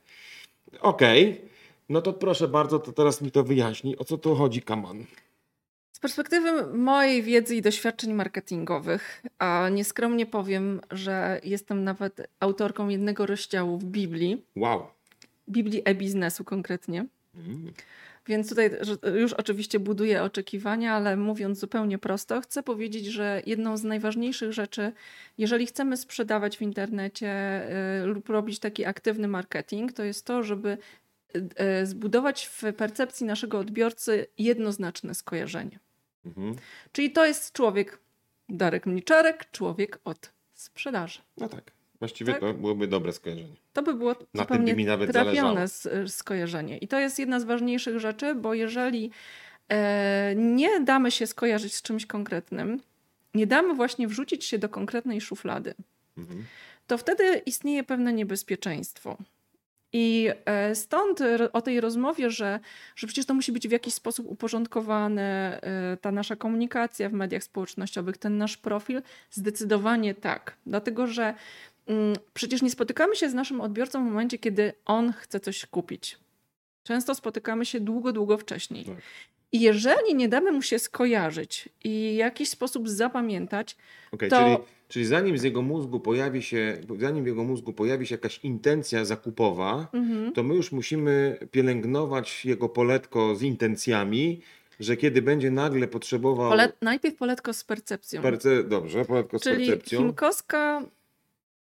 Okej, 0.81 1.41
no 1.89 2.01
to 2.01 2.13
proszę 2.13 2.47
bardzo, 2.47 2.79
to 2.79 2.91
teraz 2.91 3.21
mi 3.21 3.31
to 3.31 3.43
wyjaśni, 3.43 3.97
o 3.97 4.03
co 4.03 4.17
tu 4.17 4.35
chodzi, 4.35 4.61
Kaman. 4.61 5.05
Z 5.91 5.99
perspektywy 5.99 6.77
mojej 6.77 7.23
wiedzy 7.23 7.55
i 7.55 7.61
doświadczeń 7.61 8.13
marketingowych, 8.13 9.23
a 9.39 9.69
nieskromnie 9.71 10.25
powiem, 10.25 10.81
że 10.91 11.41
jestem 11.43 11.83
nawet 11.83 12.27
autorką 12.39 12.89
jednego 12.89 13.25
rozdziału 13.25 13.77
w 13.77 13.85
Biblii, 13.85 14.45
Wow. 14.55 14.87
Biblii 15.49 15.81
e-biznesu 15.85 16.43
konkretnie. 16.43 17.05
Mm. 17.35 17.73
Więc 18.27 18.49
tutaj 18.49 18.71
już 19.15 19.33
oczywiście 19.33 19.79
buduję 19.79 20.23
oczekiwania, 20.23 20.93
ale 20.93 21.17
mówiąc 21.17 21.59
zupełnie 21.59 21.97
prosto, 21.97 22.41
chcę 22.41 22.63
powiedzieć, 22.63 23.05
że 23.05 23.41
jedną 23.45 23.77
z 23.77 23.83
najważniejszych 23.83 24.53
rzeczy, 24.53 24.91
jeżeli 25.37 25.65
chcemy 25.65 25.97
sprzedawać 25.97 26.57
w 26.57 26.61
internecie 26.61 27.61
y, 28.01 28.05
lub 28.05 28.29
robić 28.29 28.59
taki 28.59 28.85
aktywny 28.85 29.27
marketing, 29.27 29.93
to 29.93 30.03
jest 30.03 30.25
to, 30.25 30.43
żeby 30.43 30.77
zbudować 31.83 32.45
w 32.45 32.63
percepcji 32.77 33.25
naszego 33.25 33.59
odbiorcy 33.59 34.27
jednoznaczne 34.37 35.15
skojarzenie. 35.15 35.79
Mhm. 36.25 36.55
Czyli 36.91 37.11
to 37.11 37.25
jest 37.25 37.53
człowiek, 37.53 37.99
Darek 38.49 38.85
Mniczarek, 38.85 39.51
człowiek 39.51 39.99
od 40.05 40.31
sprzedaży. 40.53 41.19
No 41.37 41.49
tak. 41.49 41.71
Właściwie 41.99 42.31
Tak? 42.33 42.41
to 42.41 42.53
byłoby 42.53 42.87
dobre 42.87 43.13
skojarzenie. 43.13 43.55
To 43.73 43.83
by 43.83 43.93
było 43.93 44.15
tym 44.15 44.27
zupełnie 44.35 44.71
by 44.71 44.77
mi 44.77 44.85
nawet 44.85 45.11
trafione 45.11 45.63
s- 45.63 45.89
skojarzenie. 46.07 46.77
I 46.77 46.87
to 46.87 46.99
jest 46.99 47.19
jedna 47.19 47.39
z 47.39 47.43
ważniejszych 47.43 47.99
rzeczy, 47.99 48.35
bo 48.35 48.53
jeżeli 48.53 49.11
e, 49.69 50.33
nie 50.35 50.79
damy 50.79 51.11
się 51.11 51.27
skojarzyć 51.27 51.75
z 51.75 51.81
czymś 51.81 52.05
konkretnym, 52.05 52.79
nie 53.33 53.47
damy 53.47 53.73
właśnie 53.73 54.07
wrzucić 54.07 54.45
się 54.45 54.57
do 54.59 54.69
konkretnej 54.69 55.21
szuflady, 55.21 55.73
Mhm. 56.17 56.45
to 56.87 56.97
wtedy 56.97 57.41
istnieje 57.45 57.83
pewne 57.83 58.13
niebezpieczeństwo. 58.13 59.17
I 59.93 60.29
e, 60.45 60.75
stąd 60.75 61.19
o 61.53 61.61
tej 61.61 61.81
rozmowie, 61.81 62.29
że, 62.29 62.59
że 62.95 63.07
przecież 63.07 63.25
to 63.25 63.33
musi 63.33 63.51
być 63.51 63.67
w 63.67 63.71
jakiś 63.71 63.93
sposób 63.93 64.27
uporządkowane, 64.29 65.59
e, 65.61 65.97
ta 65.97 66.11
nasza 66.11 66.35
komunikacja 66.35 67.09
w 67.09 67.13
mediach 67.13 67.43
społecznościowych, 67.43 68.17
ten 68.17 68.37
nasz 68.37 68.57
profil, 68.57 69.01
zdecydowanie 69.31 70.15
tak. 70.15 70.55
Dlatego, 70.65 71.07
że 71.07 71.33
mm, 71.87 72.15
przecież 72.33 72.61
nie 72.61 72.69
spotykamy 72.69 73.15
się 73.15 73.29
z 73.29 73.33
naszym 73.33 73.61
odbiorcą 73.61 74.05
w 74.05 74.09
momencie, 74.09 74.37
kiedy 74.37 74.73
on 74.85 75.13
chce 75.13 75.39
coś 75.39 75.65
kupić. 75.65 76.17
Często 76.83 77.15
spotykamy 77.15 77.65
się 77.65 77.79
długo, 77.79 78.13
długo 78.13 78.37
wcześniej. 78.37 78.85
Tak. 78.85 78.95
I 79.51 79.59
jeżeli 79.59 80.15
nie 80.15 80.29
damy 80.29 80.51
mu 80.51 80.61
się 80.61 80.79
skojarzyć 80.79 81.69
i 81.83 82.11
w 82.13 82.17
jakiś 82.17 82.49
sposób 82.49 82.89
zapamiętać, 82.89 83.75
Okej, 84.11 84.29
To- 84.29 84.55
czyli, 84.55 84.78
czyli 84.89 85.05
zanim 85.05 85.37
z 85.37 85.43
jego 85.43 85.61
mózgu 85.61 85.99
pojawi 85.99 86.41
się, 86.41 86.77
zanim 86.99 87.23
w 87.23 87.27
jego 87.27 87.43
mózgu 87.43 87.73
pojawi 87.73 88.07
się 88.07 88.15
jakaś 88.15 88.39
intencja 88.43 89.05
zakupowa, 89.05 89.87
mhm, 89.93 90.33
to 90.33 90.43
my 90.43 90.55
już 90.55 90.71
musimy 90.71 91.37
pielęgnować 91.51 92.45
jego 92.45 92.69
poletko 92.69 93.35
z 93.35 93.41
intencjami, 93.41 94.41
że 94.79 94.97
kiedy 94.97 95.21
będzie 95.21 95.51
nagle 95.51 95.87
potrzebował. 95.87 96.49
pole, 96.49 96.71
najpierw 96.81 97.15
poletko 97.15 97.53
z 97.53 97.63
percepcją. 97.63 98.21
Perce... 98.21 98.63
Dobrze, 98.63 99.05
poletko 99.05 99.39
z 99.39 99.41
Czyli 99.41 99.67
percepcją. 99.67 99.99
Chimkowska 99.99 100.81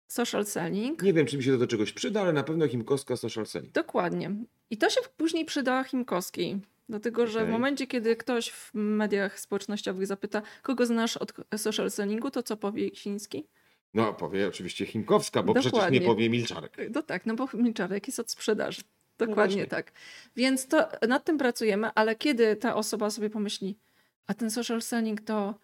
social 0.08 0.46
selling. 0.46 1.02
Nie 1.02 1.12
wiem, 1.12 1.26
czy 1.26 1.36
mi 1.36 1.42
się 1.42 1.52
to 1.52 1.58
do 1.58 1.66
czegoś 1.66 1.92
przyda, 1.92 2.20
ale 2.20 2.32
na 2.32 2.42
pewno 2.42 2.68
Chimkowska 2.68 3.16
social 3.16 3.46
selling. 3.46 3.72
Dokładnie. 3.72 4.30
I 4.70 4.76
to 4.76 4.90
się 4.90 5.00
później 5.16 5.44
przyda 5.44 5.84
Chimkowskiej. 5.84 6.60
Dlatego, 6.88 7.26
że 7.26 7.46
w 7.46 7.48
momencie, 7.48 7.86
kiedy 7.86 8.16
ktoś 8.16 8.50
w 8.50 8.70
mediach 8.74 9.40
społecznościowych 9.40 10.06
zapyta, 10.06 10.42
kogo 10.62 10.86
znasz 10.86 11.16
od 11.16 11.32
social 11.56 11.90
sellingu, 11.90 12.30
to 12.30 12.42
co 12.42 12.56
powie 12.56 12.90
Chiński? 12.90 13.46
No, 13.94 14.14
powie 14.14 14.48
oczywiście 14.48 14.86
Chimkowska, 14.86 15.42
bo 15.42 15.54
przecież 15.54 15.72
nie 15.72 15.78
Dokładnie. 15.78 16.00
powie 16.00 16.30
Milczarek. 16.30 16.76
No 16.94 17.02
tak, 17.02 17.26
no 17.26 17.34
bo 17.34 17.48
Milczarek 17.54 18.06
jest 18.06 18.20
od 18.20 18.30
sprzedaży. 18.30 18.82
No 19.20 19.26
Dokładnie 19.26 19.56
właśnie. 19.56 19.66
tak. 19.70 19.92
Więc 20.36 20.66
to 20.66 20.88
nad 21.08 21.24
tym 21.24 21.38
pracujemy, 21.38 21.90
ale 21.94 22.16
kiedy 22.16 22.56
ta 22.56 22.74
osoba 22.74 23.10
sobie 23.10 23.30
pomyśli, 23.30 23.78
a 24.26 24.34
ten 24.34 24.50
social 24.50 24.82
selling 24.82 25.20
to 25.20 25.54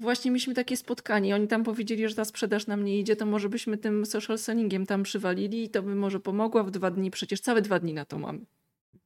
właśnie 0.00 0.30
mieliśmy 0.30 0.54
takie 0.54 0.76
spotkanie, 0.76 1.34
oni 1.34 1.48
tam 1.48 1.64
powiedzieli, 1.64 2.08
że 2.08 2.14
ta 2.14 2.24
sprzedaż 2.24 2.66
nam 2.66 2.84
nie 2.84 2.98
idzie, 2.98 3.16
to 3.16 3.26
może 3.26 3.48
byśmy 3.48 3.78
tym 3.78 4.06
social 4.06 4.38
sellingiem 4.38 4.86
tam 4.86 5.02
przywalili 5.02 5.64
i 5.64 5.70
to 5.70 5.82
by 5.82 5.94
może 5.94 6.20
pomogło 6.20 6.64
w 6.64 6.70
dwa 6.70 6.90
dni, 6.90 7.10
przecież 7.10 7.40
całe 7.40 7.62
dwa 7.62 7.78
dni 7.78 7.94
na 7.94 8.04
to 8.04 8.18
mamy. 8.18 8.40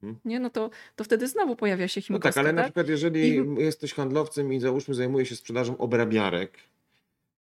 Mhm. 0.02 0.20
Nie, 0.24 0.40
no 0.40 0.50
to, 0.50 0.70
to 0.96 1.04
wtedy 1.04 1.28
znowu 1.28 1.56
pojawia 1.56 1.88
się 1.88 2.00
No 2.00 2.04
Chimkowska, 2.06 2.30
tak, 2.30 2.38
ale 2.38 2.52
na 2.52 2.62
tak? 2.62 2.66
przykład 2.70 2.88
jeżeli 2.88 3.36
I- 3.36 3.62
jesteś 3.62 3.94
handlowcem 3.94 4.52
i 4.52 4.60
załóżmy 4.60 4.94
zajmuje 4.94 5.26
się 5.26 5.36
sprzedażą 5.36 5.76
obrabiarek, 5.78 6.58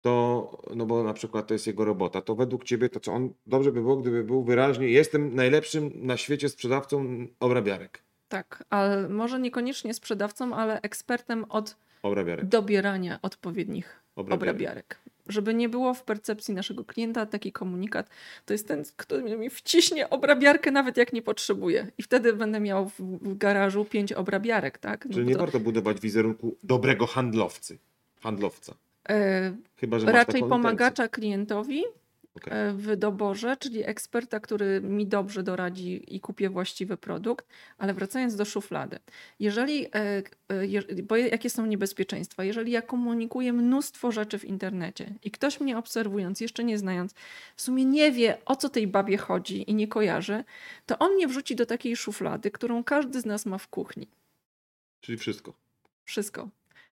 to, 0.01 0.51
no 0.77 0.87
bo 0.87 1.03
na 1.05 1.13
przykład 1.15 1.47
to 1.47 1.55
jest 1.55 1.67
jego 1.67 1.85
robota, 1.85 2.21
to 2.21 2.35
według 2.35 2.65
ciebie 2.65 2.89
to 2.89 3.01
co 3.01 3.13
on, 3.13 3.31
dobrze 3.47 3.73
by 3.73 3.81
było, 3.81 3.97
gdyby 3.97 4.25
był 4.25 4.43
wyraźnie, 4.45 4.89
jestem 4.89 5.35
najlepszym 5.35 5.91
na 5.95 6.17
świecie 6.17 6.49
sprzedawcą 6.49 7.27
obrabiarek. 7.41 8.03
Tak, 8.29 8.65
ale 8.71 9.09
może 9.09 9.41
niekoniecznie 9.41 9.95
sprzedawcą, 9.95 10.55
ale 10.55 10.81
ekspertem 10.81 11.45
od 11.49 11.77
Obrabiarek. 12.03 12.45
dobierania 12.47 13.19
odpowiednich 13.23 14.01
Obrabiarek. 14.17 14.43
obrabiarek. 14.51 14.99
Żeby 15.29 15.55
nie 15.55 15.69
było 15.69 15.95
w 15.95 16.03
percepcji 16.03 16.55
naszego 16.55 16.85
klienta 16.85 17.27
taki 17.27 17.53
komunikat, 17.53 18.09
to 18.45 18.55
jest 18.55 18.69
ten, 18.69 18.85
który 18.97 19.39
mi 19.39 19.51
wciśnie 19.51 20.11
obrabiarkę 20.11 20.71
nawet 20.71 20.97
jak 20.97 21.13
nie 21.13 21.23
potrzebuje. 21.23 21.87
I 21.99 22.03
wtedy 22.03 22.33
będę 22.33 22.61
miał 22.61 22.89
w, 22.89 22.95
garażu 23.39 23.85
pięć 23.85 24.13
obrabiarek, 24.13 24.79
tak? 24.79 25.05
No 25.07 25.15
Czyli 25.15 25.27
nie 25.27 25.35
to, 25.35 25.41
warto 25.41 25.61
budować 25.61 26.01
wizerunku 26.01 26.57
dobrego 26.63 27.07
handlowcy, 27.07 27.79
handlowca. 28.21 28.75
e, 29.09 29.57
Chyba, 29.77 29.99
że 29.99 30.13
raczej 30.13 30.41
pomagacza 30.41 31.09
klientowi 31.09 31.77
intencję. 31.77 32.06
E, 32.45 32.73
w 32.73 32.97
doborze, 32.97 33.57
czyli 33.57 33.87
eksperta, 33.87 34.41
który 34.41 34.81
mi 34.81 35.07
dobrze 35.07 35.43
doradzi 35.43 36.15
i 36.17 36.21
kupię 36.21 36.51
właściwy 36.51 36.97
produkt, 36.97 37.47
ale 37.79 37.95
wracając 37.95 38.37
do 38.37 38.45
szuflady. 38.45 38.99
Jeżeli, 39.41 39.87
e, 39.87 40.23
e, 40.49 41.03
bo 41.03 41.17
jakie 41.17 41.51
są 41.51 41.67
niebezpieczeństwa? 41.67 42.45
Jeżeli 42.45 42.73
ja 42.73 42.83
komunikuję 42.83 43.53
mnóstwo 43.53 44.13
rzeczy 44.13 44.39
w 44.39 44.45
internecie 44.45 45.15
i 45.25 45.31
ktoś 45.31 45.61
mnie 45.61 45.79
obserwując, 45.79 46.41
jeszcze 46.41 46.65
nie 46.65 46.79
znając, 46.79 47.15
w 47.57 47.63
sumie 47.63 47.85
nie 47.85 48.13
wie, 48.13 48.39
o 48.45 48.57
co 48.57 48.69
tej 48.69 48.87
babie 48.87 49.17
chodzi 49.17 49.71
i 49.71 49.75
nie 49.75 49.89
kojarzy, 49.89 50.45
to 50.87 50.99
on 50.99 51.15
mnie 51.15 51.29
wrzuci 51.29 51.57
do 51.57 51.67
takiej 51.67 51.97
szuflady, 51.97 52.51
którą 52.51 52.85
każdy 52.85 53.21
z 53.21 53.27
nas 53.27 53.47
ma 53.47 53.59
w 53.59 53.69
kuchni. 53.69 54.09
Czyli 55.01 55.19
wszystko. 55.19 55.55
Wszystko. 56.05 56.49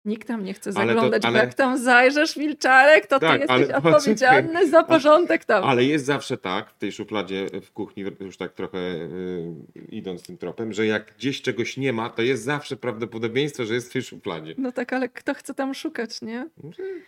Nikt 0.04 0.28
tam 0.28 0.44
nie 0.44 0.54
chce 0.54 0.70
Ale 0.74 0.86
to- 0.86 0.92
zaglądać, 0.94 1.24
ale- 1.24 1.38
jak 1.38 1.54
tam 1.54 1.78
zajrzysz, 1.78 2.36
Milczarek, 2.36 3.06
to 3.06 3.18
ty 3.20 3.26
Tak, 3.26 3.40
ale 3.50 3.60
jesteś 3.60 3.74
poczekaj. 3.82 3.92
odpowiedzialny 3.94 4.68
za 4.70 4.82
porządek 4.84 5.44
tam. 5.44 5.64
Ale 5.64 5.84
jest 5.84 6.04
zawsze 6.04 6.36
tak, 6.36 6.70
w 6.70 6.78
tej 6.78 6.92
szufladzie 6.92 7.46
w 7.62 7.72
kuchni, 7.72 8.04
już 8.20 8.36
tak 8.36 8.52
trochę 8.52 8.78
y, 8.78 9.52
idąc 9.88 10.22
tym 10.22 10.38
tropem, 10.38 10.72
że 10.72 10.86
jak 10.86 11.14
gdzieś 11.16 11.42
czegoś 11.42 11.76
nie 11.76 11.92
ma, 11.92 12.10
to 12.10 12.22
jest 12.22 12.42
zawsze 12.44 12.76
prawdopodobieństwo, 12.76 13.64
że 13.64 13.74
jest 13.74 13.90
w 13.90 13.92
tej 13.92 14.02
szufladzie. 14.02 14.54
No 14.58 14.72
tak, 14.72 14.92
ale 14.92 15.08
kto 15.08 15.34
chce 15.34 15.54
tam 15.54 15.74
szukać, 15.74 16.22
nie? 16.22 16.46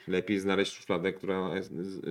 Lepiej 0.09 0.41
znaleźć 0.41 0.77
szufladę, 0.77 1.13
która 1.13 1.51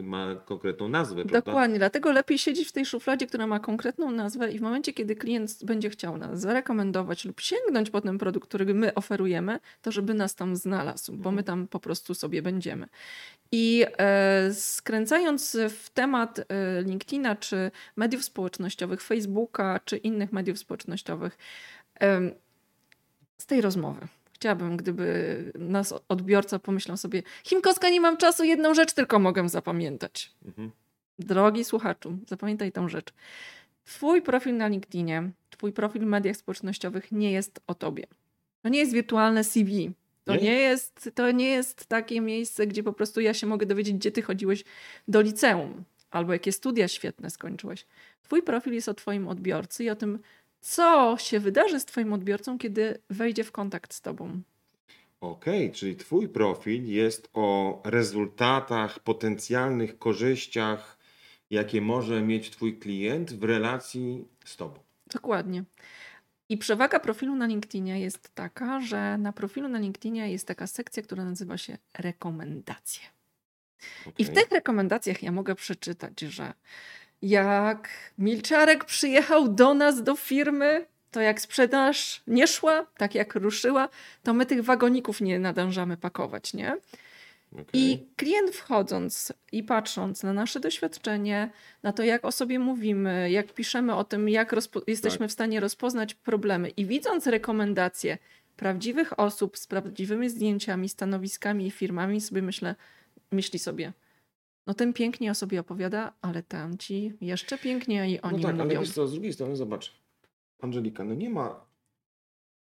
ma 0.03 0.35
konkretną 0.35 0.89
nazwę, 0.89 1.15
prawda? 1.25 1.41
Dokładnie, 1.51 1.77
dlatego 1.77 2.11
lepiej 2.11 2.37
siedzieć 2.37 2.67
w 2.67 2.71
tej 2.71 2.85
szufladzie, 2.85 3.27
która 3.27 3.47
ma 3.47 3.59
konkretną 3.59 4.11
nazwę 4.11 4.51
i 4.51 4.59
w 4.59 4.61
momencie, 4.61 4.93
kiedy 4.93 5.15
klient 5.15 5.51
będzie 5.65 5.89
chciał 5.89 6.17
nas 6.17 6.39
zarekomendować 6.39 7.25
lub 7.25 7.41
sięgnąć 7.41 7.89
po 7.89 8.01
ten 8.01 8.17
produkt, 8.17 8.47
który 8.49 8.73
my 8.73 8.93
oferujemy, 8.93 9.59
to 9.81 9.91
żeby 9.91 10.13
nas 10.13 10.35
tam 10.35 10.55
znalazł, 10.71 11.13
bo 11.13 11.31
my 11.31 11.43
tam 11.43 11.67
po 11.67 11.79
prostu 11.79 12.13
sobie 12.13 12.41
będziemy. 12.41 12.87
I 13.51 13.85
e, 13.97 14.53
skręcając 14.53 15.57
w 15.69 15.89
temat 15.89 16.39
e, 16.39 16.43
LinkedIna, 16.81 17.35
czy 17.35 17.71
mediów 17.95 18.23
społecznościowych, 18.23 19.01
Facebooka, 19.01 19.79
czy 19.85 19.97
innych 19.97 20.31
mediów 20.31 20.59
społecznościowych, 20.59 21.37
z 23.37 23.45
tej 23.45 23.61
rozmowy. 23.61 24.07
Chciałabym, 24.33 24.77
gdyby 24.77 25.05
nas 25.59 25.93
odbiorca 26.09 26.59
pomyślał 26.59 26.97
sobie, 26.97 27.23
Chimkowska, 27.43 27.89
nie 27.89 28.01
mam 28.01 28.17
czasu, 28.17 28.43
jedną 28.43 28.73
rzecz 28.73 28.93
tylko 28.93 29.19
mogę 29.19 29.49
zapamiętać. 29.49 30.31
Mhm. 30.45 30.71
Drogi 31.19 31.63
słuchaczu, 31.63 32.17
zapamiętaj 32.27 32.71
tą 32.71 32.89
rzecz. 32.89 33.13
Twój 33.85 34.21
profil 34.21 34.57
na 34.57 34.67
LinkedInie, 34.67 35.31
twój 35.49 35.73
profil 35.73 36.01
w 36.01 36.05
mediach 36.05 36.37
społecznościowych 36.37 37.11
nie 37.11 37.31
jest 37.31 37.59
o 37.67 37.75
tobie. 37.75 38.07
To 38.61 38.69
nie 38.69 38.79
jest 38.79 38.93
wirtualne 38.93 39.43
CV. 39.43 39.91
To 40.23 40.35
Nie? 40.35 40.41
nie, 40.41 40.59
jest, 40.59 41.11
to 41.15 41.31
nie 41.31 41.49
jest 41.49 41.85
takie 41.85 42.21
miejsce, 42.21 42.67
gdzie 42.67 42.83
po 42.83 42.93
prostu 42.93 43.21
ja 43.21 43.33
się 43.33 43.47
mogę 43.47 43.65
dowiedzieć, 43.65 43.95
gdzie 43.95 44.11
ty 44.11 44.21
chodziłeś 44.21 44.63
do 45.07 45.21
liceum 45.21 45.83
albo 46.11 46.33
jakie 46.33 46.51
studia 46.51 46.87
świetne 46.87 47.29
skończyłeś. 47.29 47.85
Twój 48.23 48.43
profil 48.43 48.73
jest 48.73 48.89
o 48.89 48.93
twoim 48.93 49.27
odbiorcy 49.27 49.83
i 49.83 49.89
o 49.89 49.95
tym, 49.95 50.19
co 50.61 51.15
się 51.19 51.39
wydarzy 51.39 51.79
z 51.79 51.85
twoim 51.85 52.13
odbiorcą, 52.13 52.57
kiedy 52.57 52.97
wejdzie 53.09 53.43
w 53.43 53.51
kontakt 53.51 53.93
z 53.93 54.01
tobą. 54.01 54.41
Okej, 55.21 55.71
czyli 55.71 55.95
twój 55.95 56.29
profil 56.29 56.85
jest 56.85 57.29
o 57.33 57.81
rezultatach, 57.85 58.99
potencjalnych 58.99 59.99
korzyściach, 59.99 60.97
jakie 61.49 61.81
może 61.81 62.21
mieć 62.21 62.49
twój 62.49 62.79
klient 62.79 63.33
w 63.33 63.43
relacji 63.43 64.25
z 64.45 64.57
tobą. 64.57 64.79
Dokładnie. 65.13 65.63
I 66.51 66.57
przewaga 66.57 66.99
profilu 66.99 67.35
na 67.35 67.45
LinkedInie 67.45 67.99
jest 67.99 68.35
taka, 68.35 68.81
że 68.81 69.17
na 69.17 69.33
profilu 69.33 69.67
na 69.67 69.79
LinkedInie 69.79 70.31
jest 70.31 70.47
taka 70.47 70.67
sekcja, 70.67 71.03
która 71.03 71.23
nazywa 71.23 71.57
się 71.57 71.77
rekomendacje. 71.97 73.01
I 74.17 74.25
w 74.25 74.29
tych 74.33 74.51
rekomendacjach 74.51 75.23
ja 75.23 75.31
mogę 75.31 75.55
przeczytać, 75.55 76.19
że 76.19 76.53
jak 77.21 77.89
Milczarek 78.17 78.85
przyjechał 78.85 79.49
do 79.49 79.73
nas 79.73 80.03
do 80.03 80.15
firmy, 80.15 80.85
to 81.11 81.21
jak 81.21 81.41
sprzedaż 81.41 82.23
nie 82.27 82.47
szła, 82.47 82.85
tak 82.97 83.15
jak 83.15 83.35
ruszyła, 83.35 83.89
to 84.23 84.33
my 84.33 84.45
tych 84.45 84.63
wagoników 84.63 85.21
nie 85.21 85.39
nadążamy 85.39 85.97
pakować, 85.97 86.53
nie? 86.53 86.77
Okej. 87.51 87.65
I 87.73 88.07
klient 88.15 88.51
wchodząc 88.55 89.33
i 89.51 89.63
patrząc 89.63 90.23
na 90.23 90.33
nasze 90.33 90.59
doświadczenie, 90.59 91.51
na 91.83 91.93
to, 91.93 92.03
jak 92.03 92.25
o 92.25 92.31
sobie 92.31 92.59
mówimy, 92.59 93.31
jak 93.31 93.53
piszemy 93.53 93.95
o 93.95 94.03
tym, 94.03 94.29
jak 94.29 94.55
jesteśmy 94.87 95.19
Tak. 95.19 95.29
w 95.29 95.31
stanie 95.31 95.59
rozpoznać 95.59 96.13
problemy 96.13 96.69
i 96.69 96.85
widząc 96.85 97.27
rekomendacje 97.27 98.17
prawdziwych 98.55 99.19
osób 99.19 99.57
z 99.57 99.67
prawdziwymi 99.67 100.29
zdjęciami, 100.29 100.89
stanowiskami 100.89 101.67
i 101.67 101.71
firmami, 101.71 102.21
sobie 102.21 102.41
myślę, 102.41 102.75
myśli 103.31 103.59
sobie, 103.59 103.93
no 104.67 104.73
ten 104.73 104.93
pięknie 104.93 105.31
o 105.31 105.35
sobie 105.35 105.59
opowiada, 105.59 106.13
ale 106.21 106.43
tamci 106.43 107.13
jeszcze 107.21 107.57
piękniej 107.57 108.21
o 108.21 108.25
No 108.27 108.37
nim 108.37 108.41
tak, 108.41 108.55
ale 108.55 108.63
mówią. 108.63 108.79
wiesz 108.79 108.91
co, 108.91 109.07
z 109.07 109.11
drugiej 109.13 109.33
strony 109.33 109.55
zobacz. 109.55 109.93
Angelika, 110.61 111.03
no 111.03 111.13
nie 111.13 111.29
ma, 111.29 111.65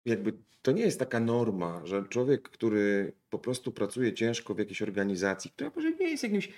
jakby 0.07 0.33
to 0.63 0.73
nie 0.73 0.83
jest 0.83 0.99
taka 0.99 1.21
norma, 1.21 1.81
że 1.85 2.05
człowiek, 2.09 2.49
który 2.49 3.13
po 3.31 3.39
prostu 3.39 3.73
pracuje 3.73 4.15
ciężko 4.15 4.55
w 4.55 4.59
jakiejś 4.59 4.83
organizacji, 4.83 5.51
która 5.51 5.71
może 5.77 5.93
nie 5.93 6.11
jest 6.11 6.23
jakimś, 6.23 6.49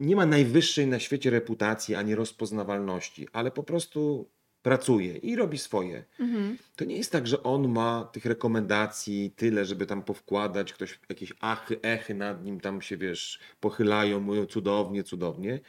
nie 0.00 0.16
ma 0.16 0.26
najwyższej 0.26 0.86
na 0.86 0.98
świecie 0.98 1.30
reputacji 1.30 1.94
ani 1.94 2.14
rozpoznawalności, 2.14 3.28
ale 3.32 3.50
po 3.50 3.62
prostu 3.62 4.30
pracuje 4.62 5.16
i 5.16 5.36
robi 5.36 5.58
swoje. 5.58 6.04
Mhm. 6.20 6.58
To 6.76 6.84
nie 6.84 6.96
jest 6.96 7.12
tak, 7.12 7.26
że 7.26 7.42
on 7.42 7.68
ma 7.68 8.04
tych 8.12 8.24
rekomendacji 8.24 9.30
tyle, 9.36 9.64
żeby 9.64 9.86
tam 9.86 10.02
powkładać, 10.02 10.72
ktoś 10.72 11.00
jakieś 11.08 11.32
achy, 11.40 11.80
echy 11.82 12.14
nad 12.14 12.44
nim 12.44 12.60
tam 12.60 12.82
się, 12.82 12.96
wiesz, 12.96 13.38
pochylają, 13.60 14.20
mówią 14.20 14.46
cudownie, 14.46 15.04
cudownie. 15.04 15.60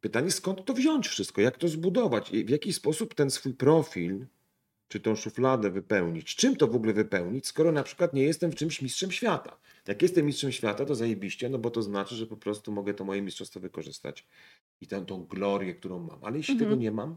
Pytanie, 0.00 0.30
skąd 0.30 0.64
to 0.64 0.74
wziąć 0.74 1.08
wszystko, 1.08 1.40
jak 1.40 1.58
to 1.58 1.68
zbudować 1.68 2.30
i 2.30 2.44
w 2.44 2.48
jaki 2.48 2.72
sposób 2.72 3.14
ten 3.14 3.30
swój 3.30 3.54
profil, 3.54 4.26
czy 4.92 5.00
tą 5.00 5.16
szufladę 5.16 5.70
wypełnić, 5.70 6.36
czym 6.36 6.56
to 6.56 6.66
w 6.66 6.76
ogóle 6.76 6.92
wypełnić, 6.92 7.46
skoro 7.46 7.72
na 7.72 7.82
przykład 7.82 8.14
nie 8.14 8.22
jestem 8.22 8.50
w 8.52 8.54
czymś 8.54 8.82
mistrzem 8.82 9.10
świata. 9.12 9.56
Jak 9.88 10.02
jestem 10.02 10.26
mistrzem 10.26 10.52
świata, 10.52 10.84
to 10.84 10.94
zajebiście, 10.94 11.48
no 11.48 11.58
bo 11.58 11.70
to 11.70 11.82
znaczy, 11.82 12.14
że 12.14 12.26
po 12.26 12.36
prostu 12.36 12.72
mogę 12.72 12.94
to 12.94 13.04
moje 13.04 13.22
mistrzostwo 13.22 13.60
wykorzystać 13.60 14.26
i 14.80 14.86
tę 14.86 15.06
tą 15.06 15.24
glorię, 15.24 15.74
którą 15.74 15.98
mam. 15.98 16.18
Ale 16.24 16.36
jeśli 16.36 16.54
Mhm. 16.54 16.70
tego 16.70 16.82
nie 16.82 16.90
mam, 16.90 17.16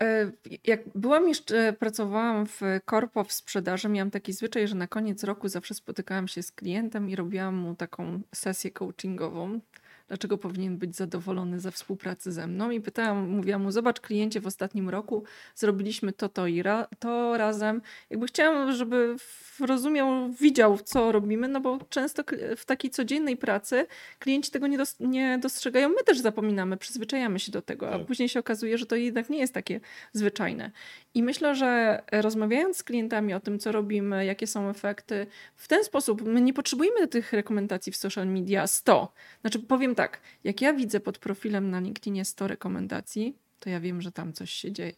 E, 0.00 0.32
Jak 0.64 0.80
byłam 0.94 1.28
jeszcze, 1.28 1.72
pracowałam 1.72 2.46
w 2.46 2.60
korpo 2.84 3.24
w 3.24 3.32
sprzedaży, 3.32 3.88
miałam 3.88 4.10
taki 4.10 4.32
zwyczaj, 4.32 4.68
że 4.68 4.74
na 4.74 4.86
koniec 4.86 5.24
roku 5.24 5.48
zawsze 5.48 5.74
spotykałam 5.74 6.28
się 6.28 6.42
z 6.42 6.52
klientem 6.52 7.10
i 7.10 7.16
robiłam 7.16 7.54
mu 7.56 7.74
taką 7.74 8.20
sesję 8.34 8.70
coachingową. 8.70 9.60
Dlaczego 10.08 10.38
powinien 10.38 10.76
być 10.78 10.96
zadowolony 10.96 11.60
ze 11.60 11.70
współpracy 11.72 12.32
ze 12.32 12.46
mną? 12.46 12.70
I 12.70 12.80
pytałam, 12.80 13.28
mówiłam 13.28 13.62
mu, 13.62 13.70
zobacz 13.70 14.00
kliencie, 14.00 14.40
w 14.40 14.46
ostatnim 14.46 14.88
roku 14.88 15.24
zrobiliśmy 15.54 16.12
to, 16.12 16.28
to 16.28 16.46
i 16.46 16.62
ra, 16.62 16.86
to 16.98 17.36
razem. 17.36 17.82
Jakby 18.10 18.26
chciałam, 18.26 18.72
żeby 18.72 19.16
rozumiał, 19.60 20.28
widział, 20.40 20.78
co 20.84 21.12
robimy, 21.12 21.48
no 21.48 21.60
bo 21.60 21.78
często 21.88 22.22
w 22.56 22.64
takiej 22.64 22.90
codziennej 22.90 23.36
pracy 23.36 23.86
klienci 24.18 24.50
tego 24.50 24.66
nie, 24.66 24.78
dos- 24.78 24.96
nie 25.00 25.38
dostrzegają. 25.38 25.88
My 25.88 26.04
też 26.06 26.18
zapominamy, 26.18 26.76
przyzwyczajamy 26.76 27.38
się 27.38 27.52
do 27.52 27.62
tego, 27.62 27.88
a 27.88 27.98
Tak. 27.98 28.06
później 28.06 28.28
się 28.28 28.40
okazuje, 28.40 28.78
że 28.78 28.86
to 28.86 28.96
jednak 28.96 29.30
nie 29.30 29.38
jest 29.38 29.54
takie 29.54 29.80
zwyczajne. 30.12 30.70
I 31.14 31.22
myślę, 31.22 31.54
że 31.54 32.02
rozmawiając 32.12 32.76
z 32.76 32.82
klientami 32.82 33.34
o 33.34 33.40
tym, 33.40 33.58
co 33.58 33.72
robimy, 33.72 34.24
jakie 34.24 34.46
są 34.46 34.68
efekty, 34.68 35.26
w 35.56 35.68
ten 35.68 35.84
sposób 35.84 36.22
my 36.22 36.40
nie 36.40 36.52
potrzebujemy 36.54 37.08
tych 37.08 37.32
rekomendacji 37.32 37.92
w 37.92 37.96
social 37.96 38.26
media 38.26 38.66
100. 38.66 39.12
Znaczy, 39.40 39.58
powiem 39.58 39.94
tak, 39.98 40.20
jak 40.44 40.60
ja 40.60 40.72
widzę 40.72 41.00
pod 41.00 41.18
profilem 41.18 41.70
na 41.70 41.80
LinkedInie 41.80 42.24
100 42.24 42.46
rekomendacji, 42.48 43.36
to 43.60 43.70
ja 43.70 43.80
wiem, 43.80 44.02
że 44.02 44.12
tam 44.12 44.32
coś 44.32 44.50
się 44.50 44.72
dzieje. 44.72 44.92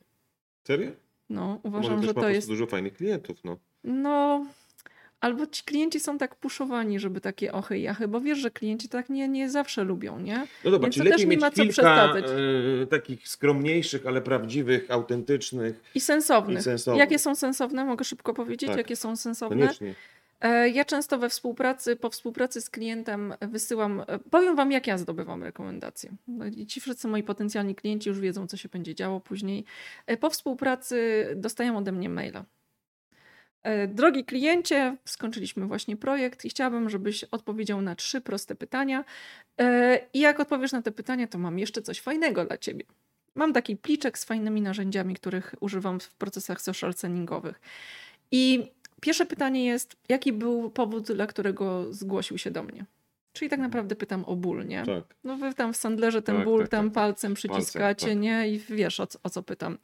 serio? 0.66 0.90
No, 1.30 1.46
Może 1.46 1.60
uważam, 1.64 1.96
też 2.00 2.06
że 2.08 2.14
to 2.14 2.28
jest. 2.28 2.48
dużo 2.48 2.66
fajnych 2.66 2.94
klientów, 2.94 3.44
no. 3.44 3.56
No, 3.84 4.46
albo 5.20 5.46
ci 5.46 5.62
klienci 5.64 6.00
są 6.00 6.18
tak 6.18 6.34
puszowani, 6.36 7.00
żeby 7.00 7.20
takie 7.20 7.52
ochy 7.52 7.78
i 7.78 7.82
jachy, 7.82 8.08
bo 8.08 8.20
wiesz, 8.20 8.38
że 8.38 8.50
klienci 8.50 8.88
tak 8.88 9.08
nie, 9.10 9.28
nie 9.28 9.50
zawsze 9.50 9.84
lubią, 9.84 10.18
nie? 10.18 10.46
No 10.64 10.70
dobra, 10.70 10.86
Więc 10.86 10.94
czyli 10.94 11.10
to 11.10 11.16
też 11.16 11.26
nie 11.26 11.36
ma 11.38 11.50
co 11.50 11.66
przesadzać. 11.66 12.24
e, 12.82 12.86
takich 12.86 13.28
skromniejszych, 13.28 14.06
ale 14.06 14.20
prawdziwych, 14.22 14.90
autentycznych 14.90 15.82
I 15.94 16.00
sensownych. 16.00 16.58
i 16.60 16.62
sensownych. 16.62 16.98
Jakie 17.00 17.18
są 17.18 17.34
sensowne? 17.34 17.84
Mogę 17.84 18.04
szybko 18.04 18.34
powiedzieć, 18.34 18.68
Tak. 18.68 18.78
jakie 18.78 18.96
są 18.96 19.16
sensowne? 19.16 19.56
Koniecznie. 19.66 19.94
E, 20.40 20.68
Ja 20.68 20.84
często 20.84 21.18
we 21.18 21.28
współpracy, 21.28 21.96
po 21.96 22.10
współpracy 22.10 22.60
z 22.60 22.70
klientem 22.70 23.34
wysyłam, 23.40 24.00
e, 24.06 24.18
powiem 24.18 24.56
wam 24.56 24.72
jak 24.72 24.86
ja 24.86 24.98
zdobywam 24.98 25.42
rekomendacje. 25.42 26.12
No 26.28 26.44
Ci 26.68 26.80
wszyscy 26.80 27.08
moi 27.08 27.22
potencjalni 27.22 27.74
klienci 27.74 28.08
już 28.08 28.20
wiedzą, 28.20 28.46
co 28.46 28.56
się 28.56 28.68
będzie 28.68 28.94
działo 28.94 29.20
później. 29.20 29.64
E, 30.06 30.16
Po 30.16 30.30
współpracy 30.30 31.26
dostają 31.36 31.78
ode 31.78 31.92
mnie 31.92 32.08
maila. 32.08 32.44
Drogi 33.88 34.24
kliencie, 34.24 34.96
skończyliśmy 35.04 35.66
właśnie 35.66 35.96
projekt 35.96 36.44
i 36.44 36.50
chciałabym, 36.50 36.90
żebyś 36.90 37.24
odpowiedział 37.24 37.82
na 37.82 37.94
trzy 37.94 38.20
proste 38.20 38.54
pytania. 38.54 39.04
I 40.12 40.20
jak 40.20 40.40
odpowiesz 40.40 40.72
na 40.72 40.82
te 40.82 40.92
pytania, 40.92 41.26
to 41.26 41.38
mam 41.38 41.58
jeszcze 41.58 41.82
coś 41.82 42.00
fajnego 42.00 42.44
dla 42.44 42.58
ciebie. 42.58 42.84
Mam 43.34 43.52
taki 43.52 43.76
pliczek 43.76 44.18
z 44.18 44.24
fajnymi 44.24 44.62
narzędziami, 44.62 45.14
których 45.14 45.54
używam 45.60 46.00
w 46.00 46.14
procesach 46.14 46.60
social 46.60 46.94
sellingowych. 46.94 47.60
I 48.30 48.70
pierwsze 49.00 49.26
pytanie 49.26 49.64
jest, 49.66 49.96
jaki 50.08 50.32
był 50.32 50.70
powód, 50.70 51.12
dla 51.12 51.26
którego 51.26 51.92
zgłosił 51.92 52.38
się 52.38 52.50
do 52.50 52.62
mnie? 52.62 52.84
Czyli 53.32 53.48
tak 53.48 53.60
naprawdę 53.60 53.96
pytam 53.96 54.24
o 54.24 54.36
ból, 54.36 54.66
nie? 54.66 54.82
Tak. 54.86 55.04
No 55.24 55.36
wy 55.36 55.54
tam 55.54 55.72
w 55.72 55.76
Sandlerze 55.76 56.22
ten 56.22 56.36
Tak, 56.36 56.44
ból 56.44 56.60
tak, 56.60 56.68
tam 56.68 56.84
tak. 56.86 56.94
palcem 56.94 57.34
przyciskacie, 57.34 58.06
tak. 58.08 58.18
nie? 58.18 58.48
I 58.48 58.58
wiesz 58.58 59.00
o, 59.00 59.06
co- 59.06 59.18
o 59.22 59.30
co 59.30 59.42
pytam. 59.42 59.78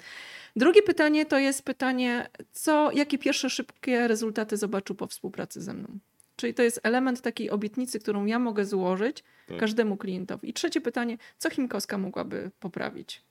Drugie 0.56 0.82
pytanie 0.82 1.26
to 1.26 1.38
jest 1.38 1.62
pytanie, 1.62 2.28
co, 2.52 2.90
jakie 2.92 3.18
pierwsze 3.18 3.50
szybkie 3.50 4.08
rezultaty 4.08 4.56
zobaczył 4.56 4.96
po 4.96 5.06
współpracy 5.06 5.62
ze 5.62 5.74
mną? 5.74 5.98
Czyli 6.36 6.54
to 6.54 6.62
jest 6.62 6.80
element 6.82 7.20
takiej 7.20 7.50
obietnicy, 7.50 8.00
którą 8.00 8.24
ja 8.26 8.38
mogę 8.38 8.64
złożyć 8.64 9.24
Tak. 9.48 9.58
każdemu 9.58 9.96
klientowi. 9.96 10.48
I 10.48 10.52
trzecie 10.52 10.80
pytanie, 10.80 11.18
co 11.38 11.50
Chimkowska 11.50 11.98
mogłaby 11.98 12.50
poprawić? 12.60 13.22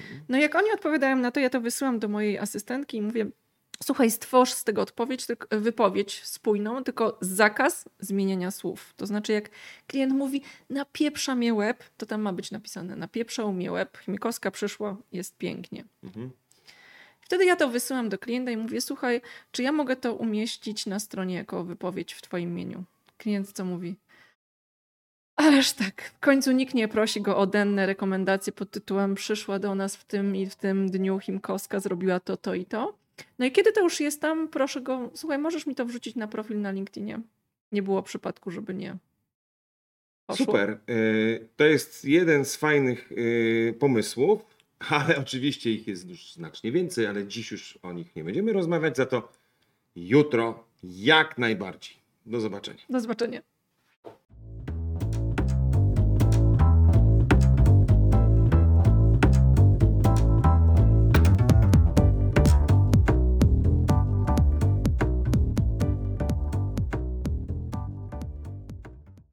Mhm. 0.00 0.20
No 0.28 0.38
jak 0.38 0.54
oni 0.54 0.70
odpowiadają 0.74 1.16
na 1.16 1.30
to, 1.30 1.40
ja 1.40 1.50
to 1.50 1.60
wysyłam 1.60 1.98
do 1.98 2.08
mojej 2.08 2.38
asystentki 2.38 2.96
i 2.96 3.02
mówię, 3.02 3.26
słuchaj, 3.82 4.10
stwórz 4.10 4.52
z 4.52 4.64
tego 4.64 4.82
odpowiedź, 4.82 5.26
tylko, 5.26 5.58
wypowiedź 5.58 6.24
spójną, 6.24 6.84
tylko 6.84 7.18
zakaz 7.20 7.84
zmieniania 7.98 8.50
słów. 8.50 8.94
To 8.96 9.06
znaczy 9.06 9.32
jak 9.32 9.50
klient 9.86 10.12
mówi, 10.12 10.42
napieprza 10.70 11.34
mnie 11.34 11.54
łeb, 11.54 11.84
to 11.96 12.06
tam 12.06 12.22
ma 12.22 12.32
być 12.32 12.50
napisane, 12.50 12.96
napieprzał 12.96 13.52
mnie 13.52 13.72
łeb, 13.72 13.98
Chimikowska 13.98 14.50
przyszła, 14.50 14.96
jest 15.12 15.36
pięknie. 15.38 15.84
Mhm. 16.02 16.30
Wtedy 17.20 17.44
ja 17.44 17.56
to 17.56 17.68
wysyłam 17.68 18.08
do 18.08 18.18
klienta 18.18 18.50
i 18.50 18.56
mówię, 18.56 18.80
słuchaj, 18.80 19.20
czy 19.50 19.62
ja 19.62 19.72
mogę 19.72 19.96
to 19.96 20.14
umieścić 20.14 20.86
na 20.86 21.00
stronie 21.00 21.34
jako 21.34 21.64
wypowiedź 21.64 22.14
w 22.14 22.22
twoim 22.22 22.50
imieniu? 22.50 22.84
Klient 23.18 23.52
co 23.52 23.64
mówi? 23.64 23.96
Ależ 25.36 25.72
tak, 25.72 26.02
w 26.02 26.18
końcu 26.18 26.52
nikt 26.52 26.74
nie 26.74 26.88
prosi 26.88 27.20
go 27.20 27.36
o 27.36 27.46
denne 27.46 27.86
rekomendacje 27.86 28.52
pod 28.52 28.70
tytułem 28.70 29.14
przyszła 29.14 29.58
do 29.58 29.74
nas 29.74 29.96
w 29.96 30.04
tym 30.04 30.36
i 30.36 30.46
w 30.46 30.56
tym 30.56 30.90
dniu 30.90 31.18
Chimkowska, 31.18 31.80
zrobiła 31.80 32.20
to, 32.20 32.36
to 32.36 32.54
i 32.54 32.64
to. 32.64 33.03
No 33.38 33.46
i 33.46 33.52
kiedy 33.52 33.72
to 33.72 33.80
już 33.80 34.00
jest 34.00 34.20
tam, 34.20 34.48
proszę 34.48 34.80
go, 34.80 35.10
słuchaj, 35.14 35.38
możesz 35.38 35.66
mi 35.66 35.74
to 35.74 35.84
wrzucić 35.86 36.16
na 36.16 36.28
profil 36.28 36.60
na 36.60 36.70
LinkedInie? 36.70 37.20
Nie 37.72 37.82
było 37.82 38.02
przypadku, 38.02 38.50
żeby 38.50 38.74
nie. 38.74 38.96
poszło. 40.26 40.46
Super. 40.46 40.78
Y, 40.90 41.48
To 41.56 41.64
jest 41.64 42.04
jeden 42.04 42.44
z 42.44 42.56
fajnych 42.56 43.12
y, 43.12 43.74
pomysłów, 43.78 44.56
ale 44.90 45.18
oczywiście 45.18 45.70
ich 45.70 45.86
jest 45.86 46.08
już 46.08 46.32
znacznie 46.32 46.72
więcej, 46.72 47.06
ale 47.06 47.26
dziś 47.26 47.52
już 47.52 47.78
o 47.82 47.92
nich 47.92 48.16
nie 48.16 48.24
będziemy 48.24 48.52
rozmawiać, 48.52 48.96
za 48.96 49.06
to 49.06 49.32
jutro 49.96 50.64
jak 50.82 51.38
najbardziej. 51.38 51.96
Do 52.26 52.40
zobaczenia. 52.40 52.80
Do 52.90 53.00
zobaczenia. 53.00 53.42